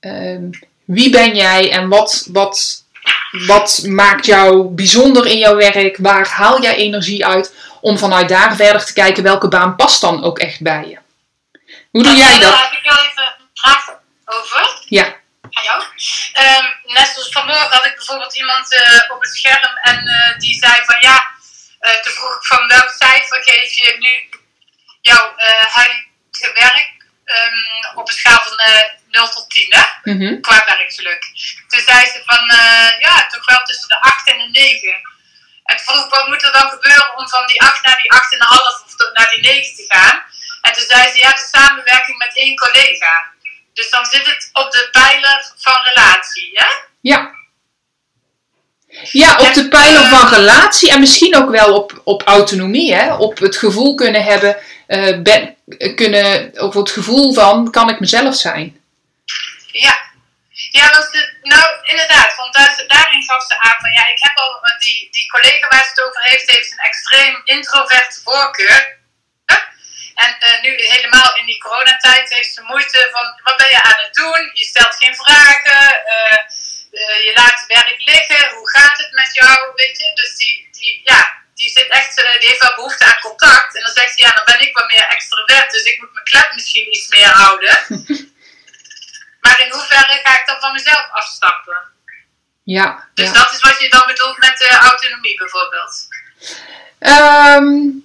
Uh, 0.00 0.38
wie 0.84 1.10
ben 1.10 1.36
jij 1.36 1.70
en 1.70 1.88
wat, 1.88 2.28
wat, 2.32 2.83
wat 3.34 3.82
maakt 3.86 4.26
jou 4.26 4.68
bijzonder 4.68 5.26
in 5.26 5.38
jouw 5.38 5.56
werk? 5.56 5.96
Waar 5.96 6.28
haal 6.28 6.62
jij 6.62 6.74
energie 6.74 7.26
uit? 7.26 7.54
Om 7.80 7.98
vanuit 7.98 8.28
daar 8.28 8.56
verder 8.56 8.84
te 8.84 8.92
kijken 8.92 9.22
welke 9.22 9.48
baan 9.48 9.76
past 9.76 10.00
dan 10.00 10.24
ook 10.24 10.38
echt 10.38 10.60
bij 10.60 10.84
je. 10.88 10.98
Hoe 11.90 12.02
doe 12.02 12.14
jij 12.14 12.38
dat? 12.38 12.50
Daar 12.50 12.70
heb 12.70 12.72
ik 12.72 12.90
wel 12.90 13.04
even 13.04 13.24
een 13.24 13.48
vraag 13.54 13.98
over. 14.24 14.82
Ja. 14.88 15.04
Aan 15.50 15.62
jou. 15.62 15.82
Um, 15.82 16.94
net 16.94 17.08
zoals 17.12 17.28
vanmorgen 17.30 17.70
had 17.70 17.86
ik 17.86 17.94
bijvoorbeeld 17.96 18.36
iemand 18.36 18.72
uh, 18.72 19.14
op 19.14 19.20
het 19.20 19.30
scherm 19.30 19.76
en 19.82 20.06
uh, 20.06 20.38
die 20.38 20.54
zei 20.58 20.72
van 20.84 21.00
ja, 21.00 21.26
uh, 21.80 22.02
toen 22.02 22.12
vroeg 22.12 22.36
ik 22.36 22.46
van 22.46 22.66
welk 22.68 22.90
cijfer 22.98 23.42
geef 23.42 23.74
je 23.74 23.96
nu 23.98 24.38
jouw 25.00 25.32
huidige 25.68 26.50
werk 26.54 27.03
um, 27.24 27.98
op 27.98 28.08
een 28.08 28.14
schaal 28.14 28.42
van 28.42 28.60
uh, 28.60 28.82
0 29.10 29.28
tot 29.28 29.50
10, 29.50 29.66
hè? 29.68 30.12
Mm 30.12 30.20
-hmm. 30.20 30.40
qua 30.40 30.64
werkgeluk. 30.66 31.22
Toen 31.68 31.80
zei 31.80 32.06
ze 32.06 32.22
van, 32.26 32.50
uh, 32.50 32.90
ja, 32.98 33.26
toch 33.26 33.46
wel 33.46 33.62
tussen 33.64 33.88
de 33.88 34.00
8 34.00 34.28
en 34.28 34.38
de 34.38 34.48
9. 34.60 34.88
En 35.64 35.76
toen 35.76 35.86
vroeg 35.86 36.04
ik, 36.04 36.10
wat 36.10 36.26
moet 36.26 36.42
er 36.42 36.52
dan 36.52 36.70
gebeuren 36.70 37.16
om 37.16 37.28
van 37.28 37.46
die 37.46 37.62
8 37.62 37.86
naar 37.86 37.96
die 38.02 38.12
8,5 38.12 38.84
of 38.84 38.94
tot 38.96 39.12
naar 39.14 39.30
die 39.30 39.40
9 39.40 39.74
te 39.74 39.84
gaan? 39.88 40.22
En 40.62 40.72
toen 40.72 40.86
zei 40.88 41.10
ze, 41.10 41.18
ja, 41.18 41.32
de 41.32 41.48
samenwerking 41.52 42.18
met 42.18 42.36
één 42.36 42.56
collega. 42.56 43.32
Dus 43.72 43.90
dan 43.90 44.06
zit 44.06 44.26
het 44.26 44.50
op 44.52 44.72
de 44.72 44.88
pijler 44.90 45.52
van 45.56 45.82
relatie, 45.84 46.50
hè? 46.54 46.68
Ja. 47.00 47.34
Ja, 49.02 49.38
op 49.38 49.54
de 49.54 49.68
pijler 49.68 50.04
van 50.04 50.28
relatie 50.28 50.90
en 50.90 51.00
misschien 51.00 51.36
ook 51.36 51.50
wel 51.50 51.74
op, 51.74 52.00
op 52.04 52.22
autonomie, 52.22 52.94
hè? 52.94 53.14
op 53.14 53.38
het 53.38 53.56
gevoel 53.56 53.94
kunnen 53.94 54.24
hebben, 54.24 54.56
uh, 54.88 55.22
ben, 55.22 55.56
kunnen, 55.94 56.58
over 56.58 56.80
het 56.80 56.90
gevoel 56.90 57.34
van, 57.34 57.70
kan 57.70 57.88
ik 57.88 58.00
mezelf 58.00 58.34
zijn? 58.34 58.80
Ja, 59.72 60.02
ja 60.70 60.90
nou 61.42 61.66
inderdaad, 61.82 62.36
want 62.36 62.54
daar, 62.54 62.84
daarin 62.86 63.22
gaf 63.22 63.46
ze 63.46 63.58
aan 63.58 63.80
van, 63.80 63.90
ja, 63.90 64.06
ik 64.08 64.18
heb 64.18 64.36
al, 64.36 64.60
die, 64.78 65.08
die 65.10 65.30
collega 65.30 65.68
waar 65.68 65.84
ze 65.84 65.90
het 65.94 66.02
over 66.02 66.22
heeft, 66.22 66.50
heeft 66.50 66.72
een 66.72 66.84
extreem 66.84 67.40
introverte 67.44 68.20
voorkeur. 68.24 69.02
En 70.14 70.36
uh, 70.40 70.62
nu 70.62 70.70
helemaal 70.76 71.36
in 71.36 71.46
die 71.46 71.58
coronatijd 71.58 72.34
heeft 72.34 72.54
ze 72.54 72.62
moeite 72.62 73.08
van, 73.12 73.40
wat 73.42 73.56
ben 73.56 73.70
je 73.70 73.82
aan 73.82 74.02
het 74.04 74.14
doen? 74.14 74.50
Je 74.52 74.64
stelt 74.64 74.96
geen 74.98 75.14
vragen, 75.14 76.02
uh, 76.14 76.38
je 77.26 77.32
laat 77.34 77.64
werk 77.66 78.02
liggen, 78.04 78.54
hoe 78.56 78.70
gaat 78.70 78.96
het 78.96 79.12
met 79.12 79.34
jou, 79.34 79.72
weet 79.74 79.98
je? 79.98 80.10
Dus 80.14 80.36
die, 80.36 80.68
die, 80.70 81.00
ja, 81.04 81.42
die, 81.54 81.70
zit 81.70 81.88
echt, 81.88 82.16
die 82.16 82.48
heeft 82.48 82.60
wel 82.60 82.74
behoefte 82.74 83.04
aan 83.04 83.20
contact. 83.20 83.76
En 83.76 83.82
dan 83.82 83.92
zegt 83.92 84.14
ze, 84.14 84.22
ja, 84.22 84.30
dan 84.30 84.44
ben 84.44 84.66
ik 84.66 84.76
wat 84.76 84.88
meer 84.88 85.06
extrovert, 85.08 85.70
dus 85.70 85.82
ik 85.82 86.00
moet 86.00 86.12
mijn 86.12 86.24
klep 86.24 86.50
misschien 86.54 86.92
iets 86.94 87.08
meer 87.08 87.28
houden. 87.28 87.78
maar 89.42 89.60
in 89.64 89.70
hoeverre 89.70 90.20
ga 90.22 90.40
ik 90.40 90.46
dan 90.46 90.60
van 90.60 90.72
mezelf 90.72 91.06
afstappen? 91.10 91.78
Ja. 92.62 93.08
Dus 93.14 93.26
ja. 93.26 93.32
dat 93.32 93.52
is 93.52 93.60
wat 93.60 93.80
je 93.80 93.90
dan 93.90 94.06
bedoelt 94.06 94.38
met 94.38 94.60
uh, 94.60 94.76
autonomie 94.76 95.36
bijvoorbeeld. 95.36 96.08
Um, 96.98 98.04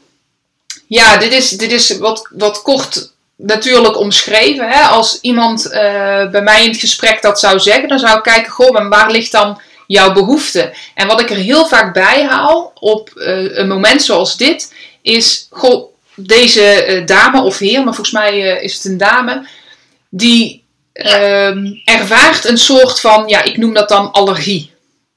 ja, 0.88 1.18
dit 1.18 1.32
is, 1.32 1.50
dit 1.50 1.72
is 1.72 1.98
wat, 1.98 2.28
wat 2.32 2.62
kort 2.62 3.12
natuurlijk 3.42 3.98
omschreven. 3.98 4.70
Hè? 4.70 4.82
Als 4.82 5.18
iemand 5.22 5.66
uh, 5.66 5.72
bij 6.30 6.42
mij 6.42 6.64
in 6.64 6.70
het 6.70 6.80
gesprek 6.80 7.22
dat 7.22 7.40
zou 7.40 7.60
zeggen, 7.60 7.88
dan 7.88 8.00
zou 8.00 8.18
ik 8.18 8.24
kijken, 8.24 8.52
goh, 8.52 8.80
en 8.80 8.90
waar 8.90 9.12
ligt 9.12 9.32
dan 9.32 9.62
jouw 9.88 10.14
behoefte? 10.14 10.74
En 10.96 11.08
wat 11.08 11.22
ik 11.22 11.30
er 11.30 11.36
heel 11.36 11.66
vaak 11.66 11.94
bij 11.94 12.26
haal 12.26 12.72
op 12.80 13.12
uh, 13.16 13.58
een 13.58 13.68
moment 13.68 14.04
zoals 14.04 14.38
dit, 14.38 14.74
is, 15.02 15.48
goh, 15.50 15.94
deze 16.16 16.86
uh, 16.88 17.06
dame 17.06 17.42
of 17.42 17.58
heer, 17.58 17.84
maar 17.84 17.94
volgens 17.94 18.16
mij 18.16 18.40
is 18.40 18.74
het 18.74 18.86
een 18.86 18.98
dame, 18.98 19.48
die 20.10 20.64
ehm, 20.94 21.66
ervaart 21.86 22.46
een 22.46 22.58
soort 22.58 23.00
van, 23.00 23.28
ja, 23.28 23.44
ik 23.44 23.58
noem 23.58 23.74
dat 23.74 23.90
dan 23.90 24.12
allergie. 24.12 24.72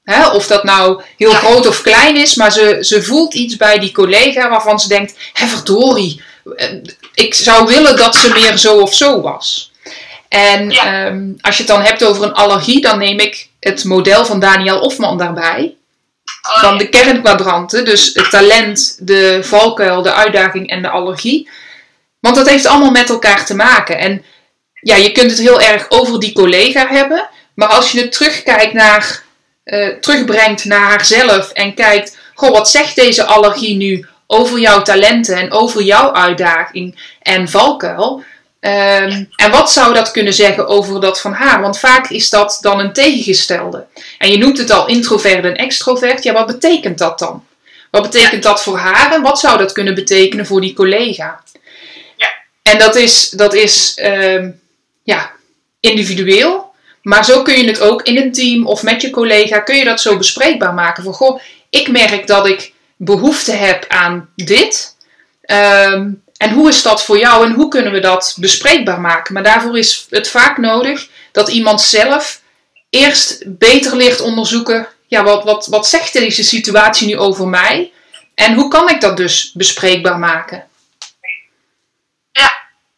Hè? 0.04 0.28
Of 0.28 0.46
dat 0.46 0.64
nou 0.64 1.02
heel 1.16 1.30
groot 1.30 1.66
of 1.66 1.82
klein 1.82 2.16
is, 2.16 2.34
maar 2.34 2.52
ze, 2.52 2.78
ze 2.80 3.02
voelt 3.02 3.34
iets 3.34 3.56
bij 3.56 3.78
die 3.78 3.92
collega 3.92 4.48
waarvan 4.48 4.80
ze 4.80 4.88
denkt: 4.88 5.14
hé, 5.32 5.46
verdorie, 5.46 6.20
eh, 6.20 6.26
ik 7.14 7.34
zou 7.34 7.66
willen 7.66 7.96
dat 7.96 8.16
ze 8.16 8.32
meer 8.32 8.56
zo 8.56 8.78
of 8.80 8.94
zo 8.94 9.20
was. 9.20 9.72
En 10.28 10.70
Ja. 10.70 11.04
ehm, 11.06 11.28
als 11.40 11.56
je 11.56 11.62
het 11.62 11.72
dan 11.72 11.82
hebt 11.82 12.04
over 12.04 12.22
een 12.22 12.32
allergie, 12.32 12.80
dan 12.80 12.98
neem 12.98 13.18
ik 13.18 13.48
het 13.60 13.84
model 13.84 14.24
van 14.24 14.40
Daniel 14.40 14.80
Ofman 14.80 15.18
daarbij. 15.18 15.74
Oh, 16.50 16.60
Van 16.60 16.72
ja. 16.72 16.78
de 16.78 16.88
kernkwadranten, 16.88 17.84
dus 17.84 18.10
het 18.14 18.30
talent, 18.30 18.96
de 19.00 19.38
valkuil, 19.42 20.02
de 20.02 20.12
uitdaging 20.12 20.68
en 20.70 20.82
de 20.82 20.88
allergie. 20.88 21.48
Want 22.20 22.36
dat 22.36 22.48
heeft 22.48 22.66
allemaal 22.66 22.90
met 22.90 23.08
elkaar 23.08 23.46
te 23.46 23.54
maken. 23.54 23.98
En 23.98 24.24
ja, 24.80 24.96
je 24.96 25.12
kunt 25.12 25.30
het 25.30 25.40
heel 25.40 25.60
erg 25.60 25.86
over 25.90 26.20
die 26.20 26.32
collega 26.32 26.86
hebben, 26.88 27.28
maar 27.54 27.68
als 27.68 27.92
je 27.92 28.00
het 28.00 28.12
terugkijkt 28.12 28.72
naar, 28.72 29.22
eh, 29.64 29.88
terugbrengt 29.88 30.64
naar 30.64 30.88
haarzelf 30.90 31.50
en 31.50 31.74
kijkt, 31.74 32.16
goh, 32.34 32.50
wat 32.50 32.70
zegt 32.70 32.96
deze 32.96 33.24
allergie 33.24 33.76
nu 33.76 34.06
over 34.32 34.58
jouw 34.58 34.82
talenten 34.82 35.36
en 35.36 35.52
over 35.52 35.82
jouw 35.82 36.12
uitdaging 36.12 37.14
en 37.22 37.48
valkuil? 37.48 38.22
Ehm, 38.60 39.24
en 39.36 39.50
wat 39.50 39.72
zou 39.72 39.94
dat 39.94 40.10
kunnen 40.10 40.32
zeggen 40.32 40.66
over 40.66 41.00
dat 41.00 41.20
van 41.20 41.32
haar? 41.32 41.60
Want 41.60 41.78
vaak 41.78 42.10
is 42.10 42.30
dat 42.30 42.58
dan 42.60 42.78
een 42.78 42.92
tegengestelde. 42.92 43.86
En 44.18 44.30
je 44.30 44.38
noemt 44.38 44.58
het 44.58 44.70
al 44.70 44.86
introvert 44.86 45.44
en 45.44 45.56
extrovert. 45.56 46.22
Ja, 46.22 46.32
wat 46.32 46.46
betekent 46.46 46.98
dat 46.98 47.18
dan? 47.18 47.44
Wat 47.90 48.02
betekent 48.02 48.42
dat 48.42 48.62
voor 48.62 48.78
haar 48.78 49.12
en 49.12 49.22
wat 49.22 49.38
zou 49.38 49.58
dat 49.58 49.72
kunnen 49.72 49.94
betekenen 49.94 50.46
voor 50.46 50.60
die 50.60 50.74
collega? 50.74 51.42
Ja. 52.16 52.28
En 52.62 52.78
dat 52.78 52.96
is, 52.96 53.30
dat 53.30 53.54
is 53.54 53.92
ehm, 53.94 54.50
ja, 55.02 55.30
individueel. 55.80 56.74
Maar 57.02 57.24
zo 57.24 57.42
kun 57.42 57.58
je 57.58 57.66
het 57.66 57.80
ook 57.80 58.02
in 58.02 58.16
een 58.16 58.32
team 58.32 58.66
of 58.66 58.82
met 58.82 59.02
je 59.02 59.10
collega, 59.10 59.60
kun 59.60 59.76
je 59.76 59.84
dat 59.84 60.00
zo 60.00 60.16
bespreekbaar 60.16 60.74
maken. 60.74 61.04
Van 61.04 61.12
goh, 61.12 61.40
ik 61.70 61.88
merk 61.88 62.26
dat 62.26 62.46
ik 62.48 62.71
behoefte 63.04 63.52
heb 63.52 63.84
aan 63.88 64.30
dit. 64.36 64.96
Ehm, 65.42 66.10
en 66.36 66.50
hoe 66.50 66.68
is 66.68 66.82
dat 66.82 67.04
voor 67.04 67.18
jou 67.18 67.46
en 67.46 67.52
hoe 67.52 67.68
kunnen 67.68 67.92
we 67.92 68.00
dat 68.00 68.36
bespreekbaar 68.40 69.00
maken? 69.00 69.34
Maar 69.34 69.42
daarvoor 69.42 69.78
is 69.78 70.06
het 70.10 70.28
vaak 70.28 70.58
nodig 70.58 71.08
dat 71.32 71.48
iemand 71.48 71.80
zelf 71.80 72.40
eerst 72.90 73.42
beter 73.46 73.96
leert 73.96 74.20
onderzoeken. 74.20 74.88
Ja, 75.06 75.22
wat, 75.22 75.44
wat, 75.44 75.66
wat 75.66 75.88
zegt 75.88 76.12
deze 76.12 76.42
situatie 76.42 77.06
nu 77.06 77.18
over 77.18 77.48
mij? 77.48 77.92
En 78.34 78.54
hoe 78.54 78.68
kan 78.68 78.88
ik 78.88 79.00
dat 79.00 79.16
dus 79.16 79.52
bespreekbaar 79.52 80.18
maken? 80.18 80.68
Ja. 82.32 82.52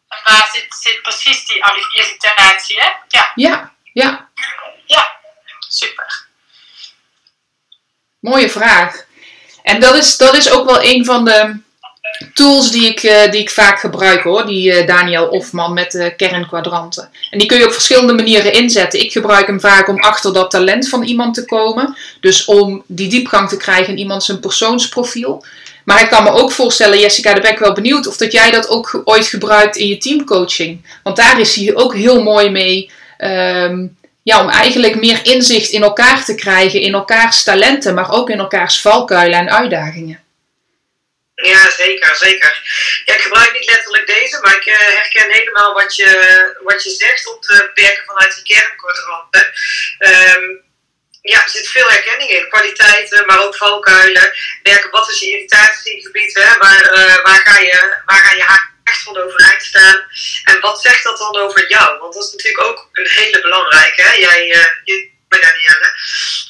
En 0.07 0.17
waar 0.25 0.49
zit, 0.53 0.75
zit 0.81 1.01
precies 1.01 1.45
die 1.47 1.63
irritatie, 1.93 2.79
hè? 2.79 2.87
Ja. 3.07 3.31
Ja, 3.35 3.73
ja, 3.93 4.29
Ja. 4.85 5.17
Super. 5.69 6.27
mooie 8.19 8.49
vraag. 8.49 9.04
En 9.65 9.79
dat 9.79 9.95
is, 9.95 10.17
dat 10.17 10.35
is 10.35 10.51
ook 10.51 10.65
wel 10.65 10.83
een 10.83 11.05
van 11.05 11.25
de 11.25 11.55
tools 12.33 12.71
die 12.71 12.87
ik, 12.89 13.03
eh, 13.03 13.31
die 13.31 13.41
ik 13.41 13.49
vaak 13.49 13.79
gebruik 13.79 14.23
hoor. 14.23 14.45
Die 14.45 14.71
eh, 14.73 14.87
Daniel 14.87 15.27
Ofman 15.27 15.73
met 15.73 15.91
de 15.91 16.13
kernkwadranten. 16.17 17.09
En 17.29 17.39
die 17.39 17.47
kun 17.47 17.57
je 17.57 17.65
op 17.65 17.73
verschillende 17.73 18.13
manieren 18.13 18.53
inzetten. 18.53 18.99
Ik 18.99 19.11
gebruik 19.11 19.47
hem 19.47 19.59
vaak 19.59 19.87
om 19.87 19.99
achter 19.99 20.33
dat 20.33 20.51
talent 20.51 20.89
van 20.89 21.03
iemand 21.03 21.33
te 21.33 21.45
komen. 21.45 21.97
Dus 22.19 22.45
om 22.45 22.83
die 22.87 23.09
diepgang 23.09 23.49
te 23.49 23.57
krijgen 23.57 23.93
in 23.93 23.99
iemand 23.99 24.23
zijn 24.23 24.39
persoonsprofiel. 24.39 25.45
Maar 25.83 26.01
ik 26.01 26.09
kan 26.09 26.23
me 26.23 26.31
ook 26.31 26.51
voorstellen, 26.51 26.99
Jessica, 26.99 27.33
daar 27.33 27.41
ben 27.41 27.51
ik 27.51 27.59
wel 27.59 27.73
benieuwd 27.73 28.07
of 28.07 28.17
dat 28.17 28.31
jij 28.31 28.51
dat 28.51 28.69
ook 28.69 29.01
ooit 29.03 29.27
gebruikt 29.27 29.75
in 29.75 29.87
je 29.87 29.97
teamcoaching. 29.97 30.99
Want 31.03 31.15
daar 31.15 31.39
is 31.39 31.55
hij 31.55 31.75
ook 31.75 31.95
heel 31.95 32.23
mooi 32.23 32.49
mee. 32.49 32.89
ehm, 33.17 33.85
ja, 34.29 34.41
om 34.41 34.49
eigenlijk 34.49 34.95
meer 34.95 35.19
inzicht 35.25 35.71
in 35.71 35.83
elkaar 35.83 36.25
te 36.25 36.35
krijgen, 36.35 36.79
in 36.79 36.93
elkaars 36.93 37.43
talenten, 37.43 37.93
maar 37.93 38.11
ook 38.11 38.29
in 38.29 38.39
elkaars 38.39 38.81
valkuilen 38.81 39.39
en 39.39 39.51
uitdagingen. 39.51 40.23
Ja, 41.35 41.69
zeker, 41.69 42.15
zeker. 42.15 42.53
Ik 43.05 43.21
gebruik 43.21 43.53
niet 43.53 43.65
letterlijk 43.65 44.07
deze, 44.07 44.39
maar 44.41 44.55
ik 44.55 44.65
eh, 44.65 44.77
herken 44.77 45.31
helemaal 45.31 45.73
wat 45.73 45.95
je, 45.95 46.11
wat 46.63 46.83
je 46.83 46.89
zegt 46.89 47.33
om 47.33 47.39
te 47.39 47.71
werken 47.73 48.03
vanuit 48.05 48.35
die 48.35 48.55
kernkwadranten. 48.55 49.51
Ehm 49.97 50.63
ja, 51.21 51.43
er 51.43 51.49
zit 51.49 51.67
veel 51.67 51.89
herkenning 51.89 52.29
in. 52.29 52.49
Kwaliteiten, 52.49 53.25
maar 53.25 53.43
ook 53.43 53.55
valkuilen. 53.55 54.33
Werken, 54.63 54.91
wat 54.91 55.09
is 55.09 55.19
je 55.19 55.29
irritatiegebied? 55.29 56.33
Waar, 56.59 56.81
eh, 56.81 57.23
waar, 57.23 57.41
ga 57.43 57.59
je, 57.59 58.01
waar 58.05 58.25
ga 58.25 58.35
je 58.35 58.43
echt 58.91 59.03
van 59.03 59.17
overeind 59.17 59.63
staan? 59.63 59.97
En 60.43 60.59
wat 60.59 60.81
zegt 60.81 61.03
dat 61.03 61.17
dan 61.17 61.35
over 61.35 61.69
jou? 61.69 61.99
Want 61.99 62.13
dat 62.13 62.23
is 62.23 62.31
natuurlijk 62.31 62.63
ook 62.63 62.89
een 62.91 63.09
hele 63.09 63.41
belangrijke. 63.41 64.01
Hè? 64.01 64.13
Jij, 64.13 64.51
eh 64.51 64.65
je, 64.83 65.13
bij 65.27 65.39
Danielle. 65.39 65.89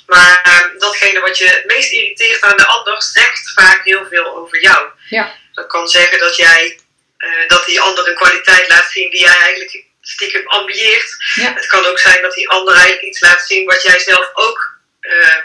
Maar 0.05 0.41
eh, 0.43 0.79
datgene 0.79 1.19
wat 1.19 1.37
je 1.37 1.45
het 1.45 1.65
meest 1.65 1.91
irriteert 1.91 2.41
aan 2.41 2.57
de 2.57 2.65
ander, 2.65 3.03
zegt 3.03 3.51
vaak 3.53 3.83
heel 3.83 4.05
veel 4.09 4.35
over 4.35 4.61
jou. 4.61 4.89
Ja. 5.09 5.35
Dat 5.53 5.67
kan 5.67 5.87
zeggen 5.87 6.19
dat 6.19 6.35
jij 6.35 6.79
eh, 7.17 7.47
dat 7.47 7.65
die 7.65 7.81
ander 7.81 8.07
een 8.07 8.15
kwaliteit 8.15 8.67
laat 8.67 8.91
zien 8.91 9.09
die 9.09 9.21
jij 9.21 9.37
eigenlijk 9.37 9.83
stiekem 10.01 10.47
ambieert. 10.47 11.15
Ja. 11.33 11.53
Het 11.53 11.67
kan 11.67 11.85
ook 11.85 11.99
zijn 11.99 12.21
dat 12.21 12.33
die 12.33 12.49
ander 12.49 12.73
eigenlijk 12.73 13.03
iets 13.03 13.19
laat 13.19 13.47
zien 13.47 13.65
wat 13.65 13.83
jij 13.83 13.99
zelf 13.99 14.29
ook 14.33 14.79
eh, 14.99 15.37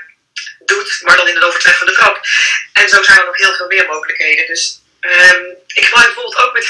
doet, 0.65 1.01
maar 1.03 1.17
dan 1.17 1.29
in 1.29 1.37
een 1.37 1.45
overtreffende 1.45 1.93
trap. 1.93 2.21
En 2.73 2.89
zo 2.89 3.03
zijn 3.03 3.19
er 3.19 3.25
nog 3.25 3.37
heel 3.37 3.55
veel 3.55 3.67
meer 3.67 3.87
mogelijkheden. 3.87 4.47
Dus 4.47 4.80
ehm, 5.01 5.45
ik 5.67 5.85
gebruik 5.85 6.07
bijvoorbeeld 6.07 6.45
ook 6.45 6.53
met 6.53 6.69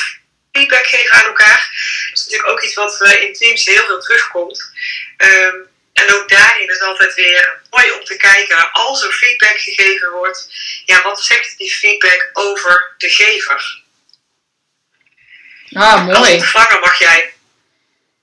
feedback 0.52 0.86
geven 0.86 1.16
aan 1.16 1.24
elkaar. 1.24 1.68
Dat 2.08 2.18
is 2.18 2.24
natuurlijk 2.24 2.50
ook 2.50 2.62
iets 2.62 2.74
wat 2.74 3.00
eh, 3.00 3.22
in 3.22 3.32
teams 3.32 3.64
heel 3.64 3.86
veel 3.86 4.00
terugkomt. 4.00 4.70
Ehm, 5.16 5.56
en 5.92 6.14
ook 6.14 6.28
daarin 6.28 6.68
is 6.68 6.80
altijd 6.80 7.14
weer 7.14 7.60
mooi 7.70 7.90
om 7.90 8.04
te 8.04 8.16
kijken, 8.16 8.72
als 8.72 9.02
er 9.02 9.12
feedback 9.12 9.58
gegeven 9.58 10.10
wordt, 10.10 10.48
ja, 10.86 11.02
wat 11.02 11.24
zegt 11.24 11.58
die 11.58 11.72
feedback 11.72 12.30
over 12.32 12.94
de 12.98 13.08
gever? 13.10 13.82
Ah, 15.72 16.08
Als 16.08 16.18
mooi. 16.18 16.32
ontvanger 16.32 16.80
mag 16.80 16.98
jij, 16.98 17.34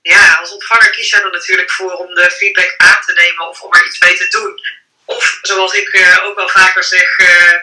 ja, 0.02 0.32
als 0.32 0.50
ontvanger 0.52 0.90
kies 0.90 1.10
jij 1.10 1.20
er 1.22 1.30
natuurlijk 1.30 1.70
voor 1.70 1.92
om 1.92 2.14
de 2.14 2.30
feedback 2.30 2.74
aan 2.76 3.02
te 3.06 3.12
nemen 3.12 3.48
of 3.48 3.60
om 3.60 3.72
er 3.74 3.86
iets 3.86 3.98
mee 3.98 4.16
te 4.16 4.28
doen. 4.28 4.60
Of 5.04 5.38
zoals 5.42 5.72
ik 5.74 5.88
eh, 5.88 6.24
ook 6.24 6.36
wel 6.36 6.48
vaker 6.48 6.84
zeg, 6.84 7.16
eh, 7.18 7.54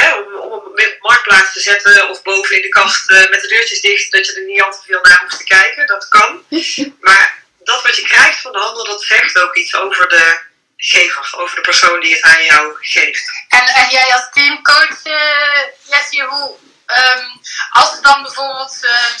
hè, 0.00 0.14
om, 0.14 0.34
om 0.34 0.72
hem 0.74 0.92
op 0.92 1.00
marktplaats 1.00 1.52
te 1.52 1.60
zetten 1.60 2.08
of 2.10 2.22
boven 2.22 2.56
in 2.56 2.62
de 2.62 2.68
kast 2.68 3.10
eh, 3.10 3.30
met 3.30 3.40
de 3.40 3.48
deurtjes 3.48 3.80
dicht, 3.80 4.12
dat 4.12 4.26
je 4.26 4.34
er 4.34 4.44
niet 4.44 4.62
al 4.62 4.70
te 4.70 4.82
veel 4.86 4.98
naar 5.02 5.20
hoeft 5.22 5.38
te 5.38 5.44
kijken. 5.44 5.86
Dat 5.86 6.08
kan. 6.08 6.44
Maar 7.06 7.44
dat 7.58 7.82
wat 7.82 7.96
je 7.96 8.02
krijgt 8.02 8.40
van 8.40 8.52
de 8.52 8.58
ander, 8.58 8.84
dat 8.84 9.02
zegt 9.02 9.38
ook 9.38 9.56
iets 9.56 9.74
over 9.74 10.08
de 10.08 10.40
gever, 10.76 11.34
over 11.36 11.56
de 11.56 11.60
persoon 11.60 12.00
die 12.00 12.14
het 12.14 12.22
aan 12.22 12.44
jou 12.44 12.76
geeft. 12.80 13.24
En, 13.48 13.66
en 13.66 13.90
jij 13.90 14.12
als 14.14 14.28
teamcoach, 14.32 15.02
eh 15.02 15.62
Jessie, 15.90 16.22
hoe, 16.22 16.56
ehm, 16.86 17.26
als 17.70 17.96
er 17.96 18.02
dan 18.02 18.22
bijvoorbeeld 18.22 18.78
eh, 18.84 19.14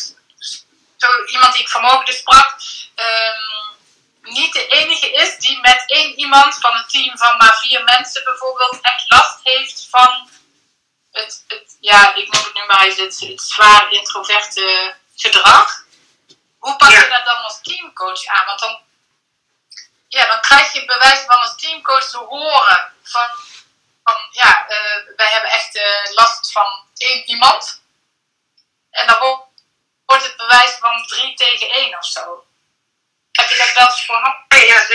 zo 0.96 1.24
iemand 1.24 1.52
die 1.52 1.62
ik 1.62 1.68
vanmorgen 1.68 2.04
dus 2.04 2.16
sprak, 2.16 2.54
ehm, 2.94 3.66
niet 4.22 4.52
de 4.52 4.66
enige 4.66 5.12
is 5.12 5.36
die 5.38 5.60
met 5.60 5.84
één 5.86 6.18
iemand 6.18 6.54
van 6.60 6.74
een 6.74 6.86
team 6.86 7.18
van 7.18 7.36
maar 7.36 7.58
vier 7.60 7.84
mensen 7.84 8.24
bijvoorbeeld 8.24 8.78
echt 8.82 9.04
last 9.08 9.38
heeft 9.42 9.86
van 9.90 10.28
het, 11.22 11.44
het 11.48 11.76
ja, 11.80 12.14
ik 12.14 12.32
noem 12.32 12.44
het 12.44 12.54
nu 12.54 12.64
maar 12.66 12.84
eens 12.84 12.96
het, 12.98 13.20
het 13.20 13.40
zwaar 13.42 13.92
introverte 13.92 14.94
gedrag. 15.16 15.84
Hoe 16.58 16.76
pak 16.76 16.90
je 16.90 16.94
Ja. 16.96 17.08
dat 17.16 17.24
dan 17.24 17.42
als 17.42 17.60
teamcoach 17.62 18.26
aan? 18.26 18.46
Want 18.46 18.60
dan, 18.60 18.80
ja, 20.08 20.26
dan 20.26 20.40
krijg 20.40 20.72
je 20.72 20.84
bewijs 20.84 21.20
van 21.20 21.36
als 21.40 21.56
teamcoach 21.56 22.10
te 22.10 22.18
horen 22.18 22.92
van, 23.02 23.28
van 24.04 24.16
ja, 24.30 24.68
eh, 24.68 25.00
wij 25.16 25.30
hebben 25.30 25.50
echt 25.50 25.76
eh, 25.76 26.14
last 26.14 26.52
van 26.52 26.84
één 26.96 27.28
iemand. 27.28 27.80
En 28.90 29.06
dan 29.06 29.18
wo- 29.18 29.48
wordt 30.06 30.22
het 30.24 30.36
bewijs 30.36 30.70
van 30.80 31.06
drie 31.06 31.34
tegen 31.34 31.70
één 31.70 31.98
of 31.98 32.06
zo. 32.06 32.46
Heb 33.32 33.48
je 33.48 33.56
dat 33.56 33.72
wel 33.72 33.86
eens 33.86 34.04
voorhand? 34.06 34.45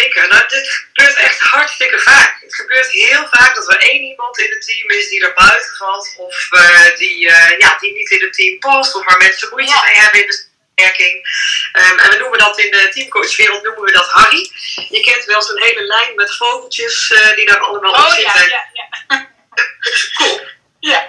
Ja, 0.01 0.07
ja, 0.07 0.13
zeker. 0.13 0.27
Nou, 0.27 0.47
dit 0.47 0.85
gebeurt 0.93 1.15
echt 1.17 1.39
hartstikke 1.39 1.99
vaak. 1.99 2.41
Het 2.41 2.55
gebeurt 2.55 2.91
heel 2.91 3.27
vaak 3.31 3.55
dat 3.55 3.67
er 3.73 3.79
één 3.79 4.01
iemand 4.03 4.37
in 4.39 4.49
het 4.49 4.65
team 4.65 4.89
is 4.89 5.09
die 5.09 5.23
er 5.25 5.33
buiten 5.33 5.75
valt, 5.77 6.13
of 6.17 6.47
eh, 6.51 6.97
die, 6.97 7.27
eh, 7.29 7.57
ja, 7.59 7.77
die 7.79 7.93
niet 7.93 8.09
in 8.09 8.21
het 8.21 8.33
team 8.33 8.59
past, 8.59 8.95
of 8.95 9.05
waar 9.05 9.17
mensen 9.17 9.49
moeite 9.49 9.71
Ja. 9.71 9.83
mee 9.85 9.95
hebben 9.95 10.21
in 10.21 10.27
de 10.27 10.33
samenwerking. 10.75 11.27
Ehm, 11.71 11.97
en 11.99 12.09
we 12.09 12.17
noemen 12.17 12.39
dat 12.39 12.59
in 12.59 12.71
de 12.71 12.89
teamcoachwereld 12.93 13.63
noemen 13.63 13.83
we 13.83 13.91
dat 13.91 14.09
Harry. 14.09 14.51
Je 14.89 14.99
kent 15.01 15.25
wel 15.25 15.41
zo'n 15.41 15.61
hele 15.61 15.81
lijn 15.83 16.15
met 16.15 16.35
vogeltjes 16.37 17.11
eh, 17.11 17.35
die 17.35 17.45
daar 17.45 17.59
allemaal 17.59 17.91
op 17.91 17.97
Oh 17.97 18.17
ja, 18.19 18.31
zitten. 18.31 18.49
ja, 18.49 18.69
ja. 18.73 18.89
Kop. 20.17 20.49
Ja, 20.79 21.05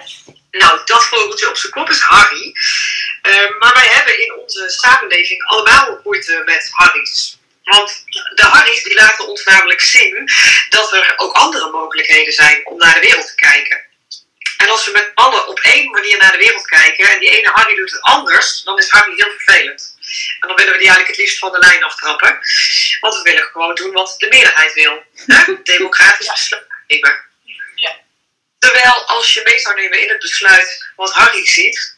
Nou, 0.51 0.81
dat 0.85 1.05
vogeltje 1.05 1.49
op 1.49 1.57
zijn 1.57 1.71
kop 1.73 1.89
is 1.89 1.99
Harry. 1.99 2.53
Ehm, 3.21 3.57
maar 3.59 3.73
wij 3.73 3.87
hebben 3.87 4.19
in 4.21 4.33
onze 4.33 4.69
samenleving 4.69 5.43
allemaal 5.43 5.99
moeite 6.03 6.41
met 6.45 6.69
Harry's. 6.71 7.37
Want 7.63 8.03
de 8.35 8.43
Harry's 8.43 8.83
die 8.83 8.93
laten 8.93 9.27
ons 9.27 9.43
namelijk 9.43 9.81
zien 9.81 10.31
dat 10.69 10.93
er 10.93 11.13
ook 11.17 11.33
andere 11.35 11.71
mogelijkheden 11.71 12.33
zijn 12.33 12.65
om 12.65 12.77
naar 12.77 12.93
de 12.93 12.99
wereld 12.99 13.27
te 13.27 13.35
kijken. 13.35 13.85
En 14.57 14.69
als 14.69 14.85
we 14.85 14.91
met 14.91 15.11
allen 15.13 15.47
op 15.47 15.59
één 15.59 15.91
manier 15.91 16.17
naar 16.17 16.31
de 16.31 16.37
wereld 16.37 16.65
kijken 16.65 17.09
en 17.09 17.19
die 17.19 17.29
ene 17.29 17.49
Harry 17.53 17.75
doet 17.75 17.91
het 17.91 18.01
anders, 18.01 18.63
dan 18.63 18.77
is 18.77 18.89
Harry 18.89 19.13
heel 19.15 19.31
vervelend. 19.37 19.95
En 20.39 20.47
dan 20.47 20.57
willen 20.57 20.71
we 20.73 20.79
die 20.79 20.87
eigenlijk 20.87 21.07
het 21.07 21.17
liefst 21.17 21.39
van 21.39 21.51
de 21.51 21.59
lijn 21.59 21.83
aftrappen. 21.83 22.39
Want 22.99 23.15
we 23.15 23.21
willen 23.23 23.43
gewoon 23.43 23.75
doen 23.75 23.91
wat 23.91 24.15
de 24.17 24.27
meerderheid 24.27 24.73
wil. 24.73 25.03
Hè? 25.25 25.53
Democratisch 25.63 26.29
besluit 26.29 26.67
nemen. 26.87 27.25
Ja. 27.75 27.95
Terwijl 28.59 28.93
als 29.05 29.33
je 29.33 29.41
mee 29.43 29.59
zou 29.59 29.75
nemen 29.75 30.01
in 30.01 30.09
het 30.09 30.19
besluit 30.19 30.85
wat 30.95 31.13
Harry 31.13 31.45
ziet, 31.45 31.97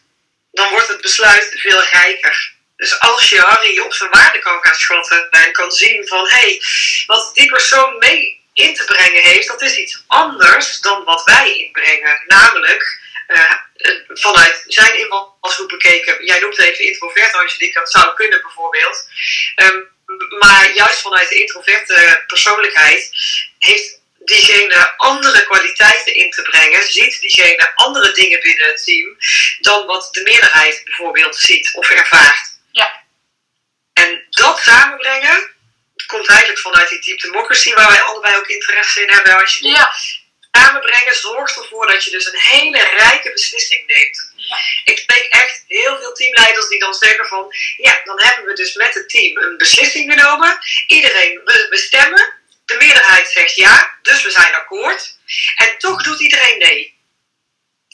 dan 0.51 0.69
wordt 0.69 0.88
het 0.88 1.01
besluit 1.01 1.49
veel 1.58 1.82
rijker. 1.82 2.55
Dus 2.76 3.00
als 3.00 3.30
je 3.30 3.40
Harry 3.40 3.80
op 3.80 3.94
zijn 3.94 4.10
waarde 4.10 4.40
kan 4.40 4.60
gaan 4.62 4.76
schatten 4.76 5.30
en 5.30 5.52
kan 5.52 5.72
zien 5.72 6.08
van 6.08 6.28
hé, 6.28 6.36
hey, 6.36 6.62
wat 7.06 7.32
die 7.34 7.50
persoon 7.50 7.98
mee 7.98 8.44
in 8.54 8.76
te 8.76 8.84
brengen 8.84 9.22
heeft, 9.22 9.48
dat 9.48 9.62
is 9.62 9.78
iets 9.78 10.04
anders 10.08 10.80
dan 10.80 11.04
wat 11.04 11.24
wij 11.24 11.58
inbrengen. 11.58 12.24
Namelijk 12.28 13.00
eh, 13.28 13.54
vanuit 14.08 14.64
zijn 14.68 15.00
invalshoek 15.00 15.70
bekeken, 15.70 16.26
jij 16.26 16.40
noemt 16.40 16.60
even 16.60 16.86
introvert 16.86 17.34
Angelique, 17.34 17.80
dat 17.80 17.92
zou 17.92 18.14
kunnen 18.14 18.42
bijvoorbeeld. 18.42 19.08
Ehm, 19.56 19.80
maar 20.40 20.74
juist 20.74 21.02
vanuit 21.02 21.30
de 21.30 21.36
introverte 21.36 22.24
persoonlijkheid 22.28 23.10
heeft 23.60 24.00
diegene 24.18 24.98
andere 24.98 25.44
kwaliteiten 25.44 26.16
in 26.16 26.32
te 26.32 26.42
brengen, 26.42 26.84
ziet 26.84 27.20
diegene 27.20 27.72
andere 27.76 28.12
dingen 28.12 28.40
binnen 28.40 28.68
het 28.68 28.84
team 28.84 29.18
dan 29.60 29.86
wat 29.86 30.08
de 30.12 30.22
meerderheid 30.22 30.82
bijvoorbeeld 30.84 31.36
ziet 31.36 31.74
of 31.74 31.90
ervaart. 31.90 32.55
Dat 34.56 34.63
samenbrengen 34.63 35.52
komt 36.08 36.30
eigenlijk 36.30 36.60
vanuit 36.60 36.89
die 36.89 37.02
deep 37.02 37.22
democracy 37.22 37.74
waar 37.74 37.88
wij 37.89 38.02
allebei 38.02 38.36
ook 38.36 38.48
interesse 38.48 39.02
in 39.02 39.10
hebben. 39.10 39.41
Als 39.41 39.58
je 39.58 39.68
Ja. 39.68 39.94
samenbrengen 40.52 41.15
zorgt 41.15 41.58
ervoor 41.58 41.88
dat 41.88 42.04
je 42.04 42.12
dus 42.12 42.26
een 42.26 42.39
hele 42.39 42.89
rijke 42.98 43.32
beslissing 43.32 43.88
neemt. 43.88 44.34
Ik 44.84 44.98
spreek 44.98 45.28
echt 45.30 45.63
heel 45.68 45.98
veel 45.98 46.13
teamleiders 46.13 46.68
die 46.68 46.80
dan 46.80 46.94
zeggen 46.94 47.26
van, 47.26 47.54
ja, 47.78 48.02
dan 48.04 48.20
hebben 48.24 48.46
we 48.46 48.54
dus 48.54 48.74
met 48.74 48.94
het 48.94 49.10
team 49.10 49.38
een 49.38 49.58
beslissing 49.58 50.13
genomen. 50.13 50.60
Iedereen, 50.88 51.41
we, 51.46 51.68
we 51.70 51.78
stemmen, 51.78 52.34
de 52.65 52.76
meerderheid 52.76 53.30
zegt 53.32 53.56
ja, 53.56 53.98
dus 54.02 54.24
we 54.24 54.32
zijn 54.32 54.54
akkoord. 54.56 55.18
En 55.56 55.78
toch 55.78 56.04
doet 56.04 56.20
iedereen 56.20 56.58
nee. 56.58 56.94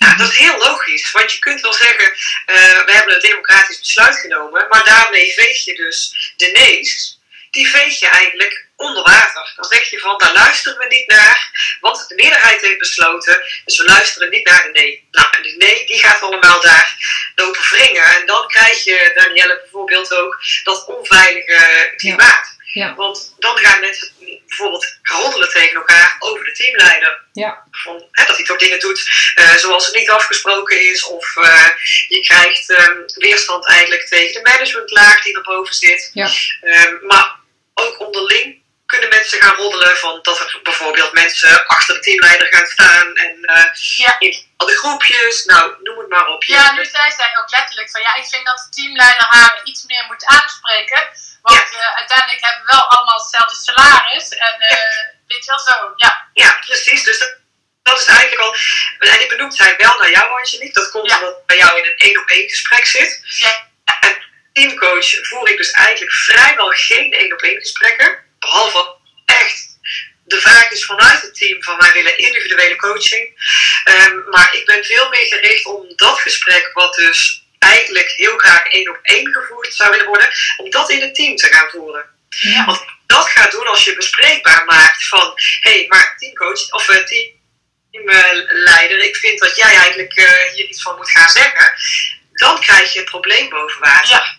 Nou, 0.01 0.17
dat 0.17 0.29
is 0.29 0.37
heel 0.37 0.57
logisch, 0.57 1.11
want 1.11 1.31
je 1.31 1.39
kunt 1.39 1.61
wel 1.61 1.73
zeggen, 1.73 2.13
eh, 2.45 2.85
we 2.85 2.91
hebben 2.91 3.15
een 3.15 3.21
democratisch 3.21 3.79
besluit 3.79 4.17
genomen, 4.19 4.67
maar 4.69 4.83
daarmee 4.83 5.33
veeg 5.33 5.65
je 5.65 5.75
dus 5.75 6.33
de 6.37 6.49
nee's, 6.53 7.19
die 7.51 7.69
veeg 7.69 7.99
je 7.99 8.07
eigenlijk 8.07 8.65
onder 8.75 9.03
water. 9.03 9.53
Dan 9.55 9.65
zeg 9.65 9.89
je 9.89 9.99
van, 9.99 10.17
daar 10.17 10.33
luisteren 10.33 10.77
we 10.77 10.85
niet 10.87 11.07
naar, 11.07 11.49
want 11.79 12.07
de 12.07 12.15
meerderheid 12.15 12.61
heeft 12.61 12.77
besloten, 12.77 13.41
dus 13.65 13.77
we 13.77 13.83
luisteren 13.83 14.29
niet 14.29 14.45
naar 14.45 14.63
de 14.63 14.69
nee. 14.69 15.07
Nou, 15.11 15.27
en 15.31 15.43
die 15.43 15.57
nee, 15.57 15.85
die 15.85 15.99
gaat 15.99 16.21
allemaal 16.21 16.61
daar 16.61 16.95
lopen 17.43 17.61
wringen. 17.69 18.03
En 18.03 18.25
dan 18.25 18.47
krijg 18.47 18.83
je, 18.83 19.11
Danielle, 19.15 19.59
bijvoorbeeld 19.61 20.13
ook 20.13 20.41
dat 20.63 20.85
onveilige 20.85 21.93
klimaat. 21.95 22.59
Ja. 22.73 22.95
Want 22.95 23.33
dan 23.39 23.57
gaan 23.57 23.79
mensen 23.79 24.09
bijvoorbeeld 24.47 24.97
roddelen 25.01 25.49
tegen 25.49 25.75
elkaar 25.75 26.15
over 26.19 26.45
de 26.45 26.51
teamleider. 26.51 27.21
Ja. 27.31 27.63
Van, 27.71 28.07
hè, 28.11 28.25
dat 28.25 28.35
hij 28.35 28.45
toch 28.45 28.57
dingen 28.57 28.79
doet 28.79 29.09
eh, 29.35 29.55
zoals 29.55 29.85
het 29.85 29.95
niet 29.95 30.09
afgesproken 30.09 30.89
is. 30.89 31.05
Of 31.05 31.37
eh, 31.37 31.69
je 32.07 32.19
krijgt 32.19 32.69
ehm, 32.69 32.97
weerstand 33.15 33.67
eigenlijk 33.67 34.07
tegen 34.07 34.33
de 34.33 34.49
managementlaag 34.49 35.23
die 35.23 35.35
erboven 35.35 35.75
zit. 35.75 36.09
Ja. 36.13 36.29
Ehm, 36.61 37.05
maar 37.05 37.35
ook 37.73 37.99
onderling 37.99 38.60
kunnen 38.91 39.09
mensen 39.09 39.41
gaan 39.41 39.55
roddelen 39.55 39.97
van 39.97 40.19
dat 40.21 40.39
er 40.39 40.59
bijvoorbeeld 40.63 41.13
mensen 41.13 41.67
achter 41.67 41.93
de 41.95 41.99
teamleider 41.99 42.47
gaan 42.53 42.65
staan 42.75 43.15
en 43.15 43.35
eh, 43.43 43.65
Ja. 44.03 44.15
in 44.19 44.33
al 44.57 44.67
die 44.67 44.77
groepjes, 44.77 45.45
nou 45.45 45.75
noem 45.83 45.97
het 45.97 46.09
maar 46.09 46.27
op. 46.27 46.43
Ja, 46.43 46.71
nu 46.71 46.85
zei 46.85 47.11
zij 47.11 47.31
ook 47.39 47.49
letterlijk 47.49 47.89
van 47.91 48.01
ja, 48.01 48.15
ik 48.15 48.25
vind 48.25 48.45
dat 48.45 48.57
de 48.57 48.75
teamleider 48.81 49.25
haar 49.29 49.59
iets 49.63 49.83
meer 49.85 50.05
moet 50.07 50.25
aanspreken. 50.25 51.01
Want 51.41 51.69
eh, 51.75 51.95
uiteindelijk 51.95 52.41
hebben 52.45 52.61
we 52.65 52.71
wel 52.75 52.87
allemaal 52.89 53.19
hetzelfde 53.19 53.55
salaris. 53.55 54.29
En 54.29 54.55
eh, 54.59 54.77
weet 55.27 55.45
je 55.45 55.51
wel 55.51 55.59
zo, 55.59 55.93
ja. 55.95 56.27
Ja, 56.33 56.51
precies. 56.65 57.03
Dus 57.03 57.19
dat, 57.19 57.33
dat 57.83 57.99
is 57.99 58.05
eigenlijk 58.05 58.41
al. 58.41 58.55
En 58.99 59.21
ik 59.21 59.29
benoemd 59.29 59.55
zij 59.55 59.73
wel 59.77 59.97
naar 59.97 60.11
jou, 60.11 60.39
Angelique. 60.39 60.79
Dat 60.79 60.91
komt 60.91 61.03
omdat 61.13 61.35
het 61.35 61.45
bij 61.45 61.57
jou 61.57 61.77
in 61.79 61.85
een 61.85 61.97
één 61.97 62.19
op 62.21 62.29
één 62.29 62.49
gesprek 62.49 62.85
zit. 62.85 63.21
Ja. 63.23 63.69
En 63.99 64.23
teamcoach 64.53 65.09
voer 65.27 65.49
ik 65.49 65.57
dus 65.57 65.71
eigenlijk 65.71 66.13
vrijwel 66.13 66.69
geen 66.69 67.13
één 67.13 67.33
op 67.33 67.41
één 67.41 67.59
gesprekken. 67.59 68.29
Behalve 68.41 68.95
echt. 69.25 69.79
De 70.23 70.41
vraag 70.41 70.71
is 70.71 70.85
vanuit 70.85 71.21
het 71.21 71.35
team 71.35 71.63
van 71.63 71.77
wij 71.77 71.93
willen 71.93 72.17
individuele 72.17 72.75
coaching. 72.75 73.25
Ehm, 73.83 74.29
maar 74.29 74.49
ik 74.53 74.65
ben 74.65 74.83
veel 74.83 75.09
meer 75.09 75.25
gericht 75.25 75.65
om 75.65 75.93
dat 75.95 76.19
gesprek, 76.19 76.69
wat 76.73 76.95
dus 76.95 77.43
eigenlijk 77.59 78.09
heel 78.09 78.37
graag 78.37 78.65
één 78.65 78.89
op 78.89 78.99
één 79.01 79.33
gevoerd 79.33 79.73
zou 79.73 79.89
willen 79.89 80.05
worden, 80.05 80.29
om 80.57 80.69
dat 80.69 80.89
in 80.89 81.01
het 81.01 81.15
team 81.15 81.35
te 81.35 81.47
gaan 81.47 81.69
voeren. 81.69 82.05
Ja. 82.29 82.65
Want 82.65 82.85
dat 83.05 83.29
gaat 83.29 83.51
doen 83.51 83.67
als 83.67 83.83
je 83.83 83.95
bespreekbaar 83.95 84.65
maakt 84.65 85.07
van, 85.07 85.33
hé, 85.59 85.71
hey, 85.71 85.85
maar 85.87 86.15
teamcoach 86.17 86.71
of 86.71 86.89
eh, 86.89 87.29
teamleider, 87.91 88.99
ik 89.03 89.15
vind 89.15 89.39
dat 89.39 89.55
jij 89.55 89.75
eigenlijk 89.75 90.13
eh, 90.13 90.53
hier 90.53 90.69
iets 90.69 90.81
van 90.81 90.95
moet 90.95 91.11
gaan 91.11 91.29
zeggen. 91.29 91.73
Dan 92.33 92.59
krijg 92.59 92.93
je 92.93 92.99
het 92.99 93.09
probleem 93.09 93.49
boven 93.49 93.79
water. 93.79 94.09
Ja. 94.09 94.37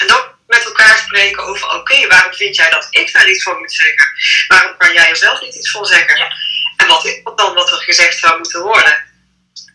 En 0.00 0.06
dan 0.06 0.33
met 0.46 0.64
elkaar 0.64 0.98
spreken 0.98 1.42
over, 1.42 1.68
oké, 1.74 2.06
waarom 2.06 2.34
vind 2.34 2.56
jij 2.56 2.70
dat 2.70 2.86
ik 2.90 3.12
daar 3.12 3.28
iets 3.28 3.42
van 3.42 3.58
moet 3.58 3.72
zeggen? 3.72 4.06
Waarom 4.48 4.76
kan 4.76 4.92
jij 4.92 5.08
er 5.08 5.16
zelf 5.16 5.40
niet 5.40 5.54
iets 5.54 5.70
van 5.70 5.84
zeggen? 5.86 6.16
Ja. 6.16 6.32
En 6.76 6.86
wat 6.86 7.04
is 7.04 7.20
dat 7.24 7.38
dan 7.38 7.54
wat 7.54 7.70
er 7.70 7.78
gezegd 7.82 8.18
zou 8.18 8.36
moeten 8.38 8.60
worden? 8.62 8.92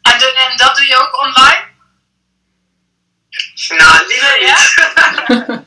En, 0.02 0.20
de- 0.20 0.46
en 0.50 0.58
dat 0.58 0.76
doe 0.76 0.88
je 0.88 0.96
ook 0.98 1.18
online? 1.22 1.68
Nou, 3.68 4.08
liever 4.08 4.40
niet. 4.40 4.74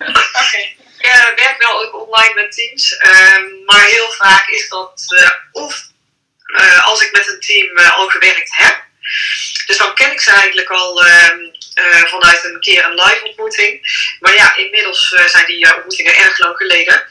Oké. 0.43 0.81
Ik 0.99 1.33
werk 1.37 1.55
wel 1.59 1.83
ook 1.83 2.07
online 2.09 2.35
met 2.35 2.53
teams. 2.53 2.97
ehm, 2.97 3.43
maar 3.67 3.85
heel 3.85 4.11
vaak 4.13 4.47
is 4.49 4.69
dat 4.69 5.05
eh, 5.17 5.31
of 5.53 5.83
eh, 6.57 6.85
als 6.85 7.03
ik 7.03 7.13
met 7.13 7.29
een 7.29 7.41
team 7.41 7.77
eh, 7.77 7.97
al 7.97 8.09
gewerkt 8.09 8.57
heb. 8.57 8.85
Dus 9.67 9.77
dan 9.77 9.95
ken 9.95 10.13
ik 10.13 10.21
ze 10.21 10.31
eigenlijk 10.31 10.71
al 10.71 11.05
ehm, 11.05 11.39
eh, 11.75 12.05
vanuit 12.05 12.45
een 12.45 12.61
keer 12.61 12.85
een 12.85 12.95
live 12.95 13.25
ontmoeting. 13.25 13.81
Maar 14.21 14.35
ja, 14.35 14.57
inmiddels 14.57 15.13
eh, 15.13 15.27
zijn 15.27 15.47
die 15.47 15.67
eh, 15.67 15.75
ontmoetingen 15.75 16.17
erg 16.17 16.39
lang 16.39 16.57
geleden. 16.57 17.07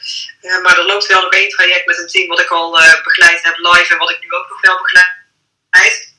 Maar 0.62 0.78
er 0.78 0.84
loopt 0.84 1.06
wel 1.06 1.22
nog 1.22 1.32
één 1.32 1.48
traject 1.48 1.86
met 1.86 1.98
een 1.98 2.06
team 2.06 2.28
wat 2.28 2.40
ik 2.40 2.50
al 2.50 2.70
begeleid 3.04 3.42
heb 3.42 3.56
live 3.58 3.92
en 3.92 3.98
wat 3.98 4.10
ik 4.10 4.20
nu 4.20 4.32
ook 4.32 4.48
nog 4.48 4.60
wel 4.60 4.78
begeleid. 4.78 6.10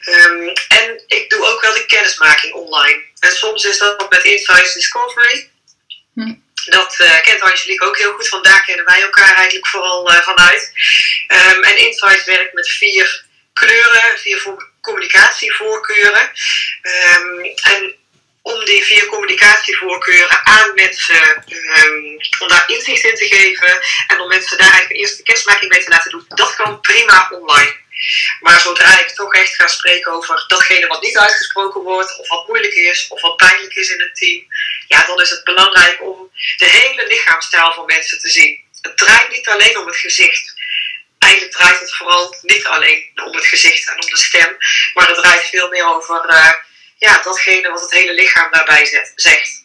Ehm, 0.00 0.48
en 0.68 1.02
ik 1.06 1.30
doe 1.30 1.46
ook 1.46 1.60
wel 1.60 1.72
de 1.72 1.86
kennismaking 1.86 2.52
online. 2.52 3.02
En 3.18 3.32
soms 3.32 3.64
is 3.64 3.78
dat 3.78 4.10
met 4.10 4.24
Insights 4.24 4.74
Discovery. 4.74 5.52
Dat 6.64 6.94
eh, 6.98 7.22
kent 7.22 7.40
Angelique 7.40 7.86
ook 7.86 7.98
heel 7.98 8.12
goed, 8.12 8.28
want 8.28 8.44
daar 8.44 8.64
kennen 8.64 8.84
wij 8.84 9.02
elkaar 9.02 9.34
eigenlijk 9.34 9.66
vooral 9.66 10.10
vanuit. 10.22 10.72
Ehm, 11.26 11.62
en 11.62 11.76
Insights 11.76 12.24
werkt 12.24 12.52
met 12.52 12.68
vier 12.68 13.24
kleuren, 13.52 14.18
vier 14.18 14.40
communicatievoorkeuren. 14.84 16.30
Ehm, 16.82 17.38
en 17.72 17.94
om 18.42 18.64
die 18.64 18.84
vier 18.84 19.06
communicatievoorkeuren 19.06 20.46
aan 20.46 20.74
mensen, 20.74 21.44
ehm, 21.46 22.06
om 22.38 22.48
daar 22.48 22.64
inzicht 22.66 23.04
in 23.04 23.14
te 23.14 23.26
geven 23.26 23.80
en 24.06 24.20
om 24.20 24.28
mensen 24.28 24.58
daar 24.58 24.70
eigenlijk 24.70 25.00
eerst 25.00 25.16
de 25.16 25.22
kennismaking 25.22 25.70
mee 25.72 25.84
te 25.84 25.90
laten 25.90 26.10
doen, 26.10 26.24
dat 26.28 26.54
kan 26.54 26.80
prima 26.80 27.28
online. 27.30 27.82
Maar 28.40 28.60
zodra 28.60 29.00
ik 29.00 29.08
toch 29.08 29.34
echt 29.34 29.54
ga 29.54 29.66
spreken 29.66 30.12
over 30.12 30.44
datgene 30.46 30.86
wat 30.86 31.02
niet 31.02 31.16
uitgesproken 31.16 31.80
wordt, 31.80 32.18
of 32.18 32.28
wat 32.28 32.48
moeilijk 32.48 32.74
is, 32.74 33.08
of 33.08 33.20
wat 33.20 33.36
pijnlijk 33.36 33.74
is 33.74 33.88
in 33.88 34.00
het 34.00 34.16
team, 34.16 34.46
ja, 34.88 35.06
dan 35.06 35.20
is 35.20 35.30
het 35.30 35.44
belangrijk 35.44 36.02
om 36.02 36.30
de 36.56 36.68
hele 36.68 37.06
lichaamstaal 37.06 37.72
van 37.72 37.86
mensen 37.86 38.20
te 38.20 38.28
zien. 38.28 38.62
Het 38.80 38.96
draait 38.96 39.30
niet 39.30 39.48
alleen 39.48 39.78
om 39.78 39.86
het 39.86 39.96
gezicht. 39.96 40.53
Eigenlijk 41.24 41.52
draait 41.52 41.80
het 41.80 41.94
vooral 41.94 42.34
niet 42.42 42.66
alleen 42.66 43.02
om 43.26 43.34
het 43.34 43.46
gezicht 43.46 43.88
en 43.88 43.94
om 44.02 44.10
de 44.10 44.16
stem, 44.16 44.56
maar 44.94 45.08
het 45.08 45.16
draait 45.16 45.42
veel 45.42 45.68
meer 45.68 45.94
over 45.94 46.24
eh, 46.28 46.50
ja, 46.98 47.20
datgene 47.24 47.70
wat 47.70 47.80
het 47.80 47.90
hele 47.90 48.14
lichaam 48.14 48.48
daarbij 48.50 48.84
zet, 48.86 49.12
zegt. 49.16 49.62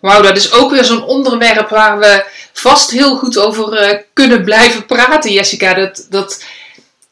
Wauw, 0.00 0.22
dat 0.22 0.36
is 0.36 0.52
ook 0.52 0.70
weer 0.70 0.84
zo'n 0.84 1.04
onderwerp 1.04 1.68
waar 1.68 1.98
we 1.98 2.24
vast 2.52 2.90
heel 2.90 3.16
goed 3.16 3.38
over 3.38 3.72
eh, 3.72 3.98
kunnen 4.12 4.44
blijven 4.44 4.86
praten, 4.86 5.32
Jessica. 5.32 5.74
Dat, 5.74 6.06
dat, 6.10 6.44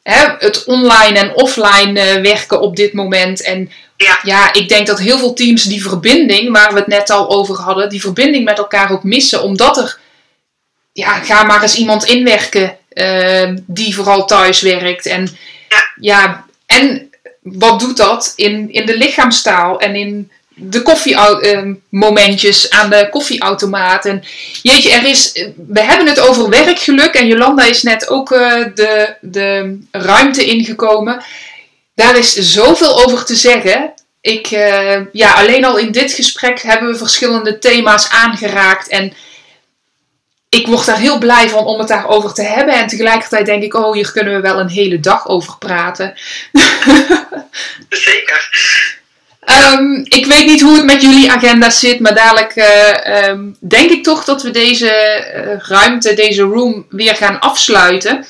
hè, 0.02 0.26
het 0.38 0.64
online 0.64 1.18
en 1.18 1.34
offline 1.34 2.00
eh, 2.00 2.22
werken 2.22 2.60
op 2.60 2.76
dit 2.76 2.92
moment. 2.92 3.42
En 3.42 3.72
Ja. 3.96 4.18
ja, 4.22 4.52
ik 4.52 4.68
denk 4.68 4.86
dat 4.86 4.98
heel 4.98 5.18
veel 5.18 5.32
teams 5.34 5.62
die 5.64 5.82
verbinding, 5.82 6.52
waar 6.52 6.72
we 6.72 6.78
het 6.78 6.86
net 6.86 7.10
al 7.10 7.30
over 7.30 7.54
hadden, 7.56 7.88
die 7.88 8.00
verbinding 8.00 8.44
met 8.44 8.58
elkaar 8.58 8.92
ook 8.92 9.02
missen. 9.02 9.42
Omdat 9.42 9.76
er, 9.76 9.98
ja, 10.92 11.12
ga 11.12 11.42
maar 11.42 11.62
eens 11.62 11.76
iemand 11.76 12.04
inwerken 12.04 12.76
eh, 12.88 13.52
die 13.66 13.94
vooral 13.94 14.26
thuis 14.26 14.60
werkt. 14.60 15.06
En 15.06 15.28
Ja. 15.68 15.84
ja, 16.00 16.44
en 16.66 17.10
wat 17.42 17.80
doet 17.80 17.96
dat 17.96 18.32
in, 18.36 18.72
in 18.72 18.86
de 18.86 18.96
lichaamstaal 18.96 19.80
en 19.80 19.94
in 19.96 20.30
de 20.54 20.82
koffiemomentjes 20.82 22.70
aan 22.70 22.90
de 22.90 23.08
koffieautomaat. 23.10 24.04
En 24.04 24.22
jeetje, 24.62 24.90
er 24.90 25.06
is, 25.06 25.32
we 25.66 25.80
hebben 25.80 26.06
het 26.06 26.20
over 26.20 26.48
werkgeluk 26.48 27.14
en 27.14 27.26
Jolanda 27.26 27.64
is 27.64 27.82
net 27.82 28.08
ook 28.08 28.32
eh, 28.32 28.64
de, 28.74 29.14
de 29.20 29.78
ruimte 29.90 30.44
ingekomen. 30.44 31.22
Daar 31.94 32.18
is 32.18 32.32
zoveel 32.34 33.04
over 33.04 33.24
te 33.24 33.34
zeggen. 33.34 33.92
ik, 34.20 34.46
eh, 34.46 35.00
ja, 35.12 35.32
alleen 35.32 35.64
al 35.64 35.78
in 35.78 35.92
dit 35.92 36.12
gesprek 36.12 36.62
hebben 36.62 36.90
we 36.90 36.96
verschillende 36.96 37.58
thema's 37.58 38.08
aangeraakt. 38.10 38.88
En 38.88 39.12
ik 40.50 40.66
word 40.66 40.86
daar 40.86 40.98
heel 40.98 41.18
blij 41.18 41.48
van 41.48 41.64
om 41.64 41.78
het 41.78 41.88
daarover 41.88 42.32
te 42.34 42.42
hebben. 42.42 42.74
En 42.74 42.86
tegelijkertijd 42.86 43.46
denk 43.46 43.62
ik, 43.62 43.74
oh, 43.74 43.92
hier 43.92 44.12
kunnen 44.12 44.34
we 44.34 44.40
wel 44.40 44.60
een 44.60 44.68
hele 44.68 45.00
dag 45.00 45.28
over 45.28 45.58
praten. 45.58 46.14
Zeker. 47.88 48.48
Ehm, 49.40 49.94
ik 50.04 50.26
weet 50.26 50.46
niet 50.46 50.60
hoe 50.60 50.76
het 50.76 50.84
met 50.84 51.02
jullie 51.02 51.30
agenda 51.30 51.70
zit, 51.70 52.00
maar 52.00 52.14
dadelijk 52.14 52.52
eh, 52.52 53.06
ehm, 53.06 53.40
denk 53.58 53.90
ik 53.90 54.02
toch 54.02 54.24
dat 54.24 54.42
we 54.42 54.50
deze 54.50 54.90
eh, 54.90 55.56
ruimte, 55.58 56.14
deze 56.14 56.42
room 56.42 56.86
weer 56.88 57.16
gaan 57.16 57.38
afsluiten. 57.38 58.26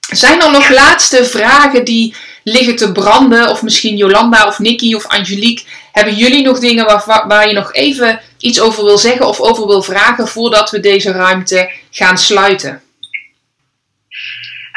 Zijn 0.00 0.42
er 0.42 0.50
nog 0.50 0.68
laatste 0.68 1.24
vragen 1.24 1.84
die 1.84 2.14
liggen 2.44 2.76
te 2.76 2.92
branden? 2.92 3.48
Of 3.48 3.62
misschien 3.62 3.96
Jolanda 3.96 4.46
of 4.46 4.58
Nikki 4.58 4.94
of 4.94 5.06
Angelique. 5.06 5.64
Hebben 5.92 6.14
jullie 6.14 6.42
nog 6.42 6.58
dingen 6.58 6.84
waar, 6.84 7.24
waar 7.28 7.48
je 7.48 7.54
nog 7.54 7.72
even 7.72 8.20
iets 8.38 8.60
over 8.60 8.84
wil 8.84 8.98
zeggen 8.98 9.26
of 9.26 9.40
over 9.40 9.66
wil 9.66 9.82
vragen 9.82 10.28
voordat 10.28 10.70
we 10.70 10.80
deze 10.80 11.12
ruimte 11.12 11.70
gaan 11.90 12.18
sluiten? 12.18 12.82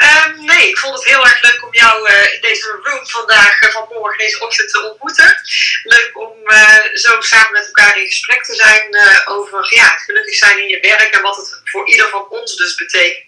Um, 0.02 0.44
nee, 0.44 0.68
ik 0.68 0.78
vond 0.78 0.94
het 0.94 1.04
heel 1.04 1.24
erg 1.24 1.42
leuk 1.42 1.64
om 1.66 1.74
jou 1.74 2.10
uh, 2.10 2.34
in 2.34 2.40
deze 2.40 2.80
room 2.82 3.06
vandaag, 3.06 3.62
uh, 3.62 3.70
vanmorgen, 3.70 4.18
deze 4.18 4.40
ochtend 4.40 4.70
te 4.70 4.90
ontmoeten. 4.90 5.36
Leuk 5.82 6.10
om 6.14 6.32
uh, 6.44 6.94
zo 6.94 7.20
samen 7.20 7.52
met 7.52 7.66
elkaar 7.66 7.98
in 7.98 8.06
gesprek 8.06 8.44
te 8.44 8.54
zijn 8.54 8.96
over 9.26 9.66
ja, 9.74 9.84
het 9.84 10.02
gelukkig 10.02 10.34
zijn 10.34 10.58
in 10.58 10.68
je 10.68 10.80
werk 10.80 11.14
en 11.14 11.22
wat 11.22 11.36
het 11.36 11.60
voor 11.64 11.88
ieder 11.88 12.08
van 12.08 12.26
ons 12.30 12.56
dus 12.56 12.74
betekent. 12.74 13.27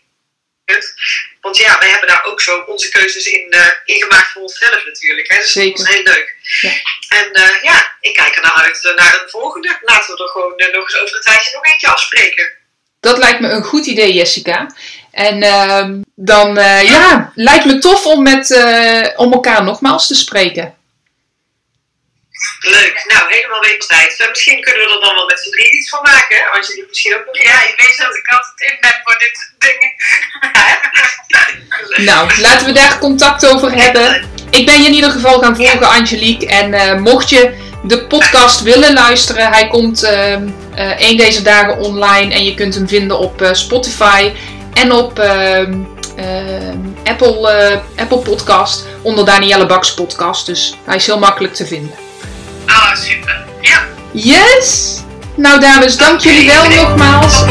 Want 1.40 1.56
ja, 1.56 1.78
wij 1.78 1.88
hebben 1.88 2.08
daar 2.08 2.24
ook 2.24 2.40
zo 2.40 2.58
onze 2.58 2.88
keuzes 2.88 3.26
in, 3.26 3.54
in 3.84 4.02
gemaakt 4.02 4.30
voor 4.32 4.42
onszelf 4.42 4.84
natuurlijk. 4.84 5.30
Hè? 5.30 5.36
Dus 5.36 5.52
Zeker. 5.52 5.78
dat 5.78 5.88
is 5.88 5.94
heel 5.94 6.02
leuk. 6.02 6.36
Ja. 6.60 6.70
En 7.08 7.28
ja, 7.62 7.96
ik 8.00 8.14
kijk 8.14 8.36
er 8.36 8.42
naar 8.42 8.52
uit 8.52 8.92
naar 8.96 9.20
een 9.22 9.30
volgende. 9.30 9.78
Laten 9.82 10.14
we 10.14 10.22
er 10.22 10.28
gewoon 10.28 10.54
nog 10.56 10.82
eens 10.82 11.00
over 11.00 11.16
een 11.16 11.22
tijdje 11.22 11.54
nog 11.54 11.64
eentje 11.64 11.88
afspreken. 11.88 12.52
Dat 13.00 13.18
lijkt 13.18 13.40
me 13.40 13.48
een 13.48 13.64
goed 13.64 13.86
idee, 13.86 14.12
Jessica. 14.12 14.74
En 15.10 15.42
uh, 15.42 15.88
dan, 16.14 16.58
uh, 16.58 16.82
ja, 16.82 17.32
lijkt 17.34 17.64
me 17.64 17.78
tof 17.78 18.06
om, 18.06 18.22
met, 18.22 18.50
om 19.16 19.32
elkaar 19.32 19.64
nogmaals 19.64 20.06
te 20.06 20.14
spreken. 20.14 20.74
Leuk, 22.60 23.04
nou 23.06 23.32
helemaal 23.32 23.60
wederzijds. 23.60 24.28
misschien 24.28 24.60
kunnen 24.60 24.86
we 24.86 24.94
er 24.94 25.00
dan 25.00 25.14
wel 25.14 25.26
met 25.26 25.40
z'n 25.40 25.50
drie 25.50 25.70
iets 25.70 25.88
van 25.88 26.02
maken, 26.02 26.36
hè? 26.36 26.58
Als 26.58 26.66
je 26.66 26.84
misschien 26.88 27.14
ook 27.16 27.26
nog. 27.26 27.42
Ja, 27.42 27.64
ik 27.64 27.74
weet 27.76 27.96
dat 27.96 28.16
ik 28.16 28.28
altijd 28.28 28.70
in 28.70 28.76
ben 28.80 29.00
voor 29.04 29.18
dit 29.18 29.36
soort 29.40 29.60
dingen. 29.68 29.92
nou, 32.10 32.40
laten 32.40 32.66
we 32.66 32.72
daar 32.72 32.98
contact 32.98 33.46
over 33.46 33.72
hebben. 33.72 34.28
Ik 34.50 34.66
ben 34.66 34.82
je 34.82 34.88
in 34.88 34.94
ieder 34.94 35.10
geval 35.10 35.38
gaan 35.38 35.56
volgen, 35.56 35.88
Angelique. 35.88 36.46
En 36.46 36.72
uh, 36.72 36.94
mocht 36.94 37.28
je 37.30 37.68
de 37.82 38.06
podcast 38.06 38.62
willen 38.62 38.92
luisteren, 38.92 39.52
hij 39.52 39.68
komt 39.68 40.02
één 40.98 41.16
deze 41.16 41.42
dagen 41.42 41.78
online 41.78 42.34
en 42.34 42.44
je 42.44 42.54
kunt 42.54 42.74
hem 42.74 42.88
vinden 42.88 43.18
op 43.18 43.48
Spotify 43.52 44.32
en 44.74 44.92
op 44.92 45.18
uh, 45.18 45.68
uh, 46.18 46.74
Apple, 47.04 47.70
uh, 47.96 48.02
Apple 48.02 48.18
Podcast 48.18 48.86
onder 49.02 49.24
Danielle 49.24 49.66
Baks 49.66 49.94
Podcast. 49.94 50.46
Dus 50.46 50.76
hij 50.84 50.96
is 50.96 51.06
heel 51.06 51.18
makkelijk 51.18 51.54
te 51.54 51.66
vinden. 51.66 52.09
Ah, 52.70 52.94
super. 52.94 53.44
Ja. 53.60 53.82
Yes! 54.12 55.00
Nou 55.36 55.60
dames, 55.60 55.96
dank 55.96 56.20
jullie 56.20 56.46
wel 56.46 56.68
nogmaals. 56.68 57.44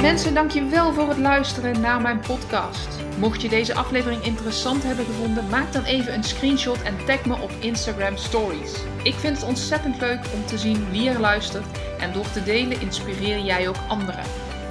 Mensen, 0.00 0.34
dank 0.34 0.50
je 0.50 0.64
wel 0.70 0.92
voor 0.92 1.08
het 1.08 1.18
luisteren 1.18 1.80
naar 1.80 2.00
mijn 2.00 2.20
podcast. 2.20 2.88
Mocht 3.18 3.42
je 3.42 3.48
deze 3.48 3.74
aflevering 3.74 4.24
interessant 4.24 4.82
hebben 4.82 5.04
gevonden, 5.04 5.48
maak 5.48 5.72
dan 5.72 5.84
even 5.84 6.14
een 6.14 6.24
screenshot 6.24 6.82
en 6.82 6.96
tag 7.06 7.24
me 7.24 7.34
op 7.34 7.50
Instagram 7.58 8.16
Stories. 8.16 8.72
Ik 9.02 9.14
vind 9.14 9.36
het 9.36 9.46
ontzettend 9.46 10.00
leuk 10.00 10.20
om 10.34 10.46
te 10.46 10.58
zien 10.58 10.90
wie 10.90 11.08
er 11.08 11.20
luistert 11.20 11.66
en 11.98 12.12
door 12.12 12.30
te 12.30 12.42
delen 12.42 12.80
inspireer 12.80 13.38
jij 13.38 13.68
ook 13.68 13.76
anderen. 13.88 14.24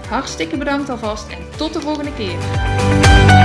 Hartstikke 0.09 0.57
bedankt 0.57 0.89
alvast 0.89 1.27
en 1.27 1.57
tot 1.57 1.73
de 1.73 1.81
volgende 1.81 2.13
keer. 2.13 3.40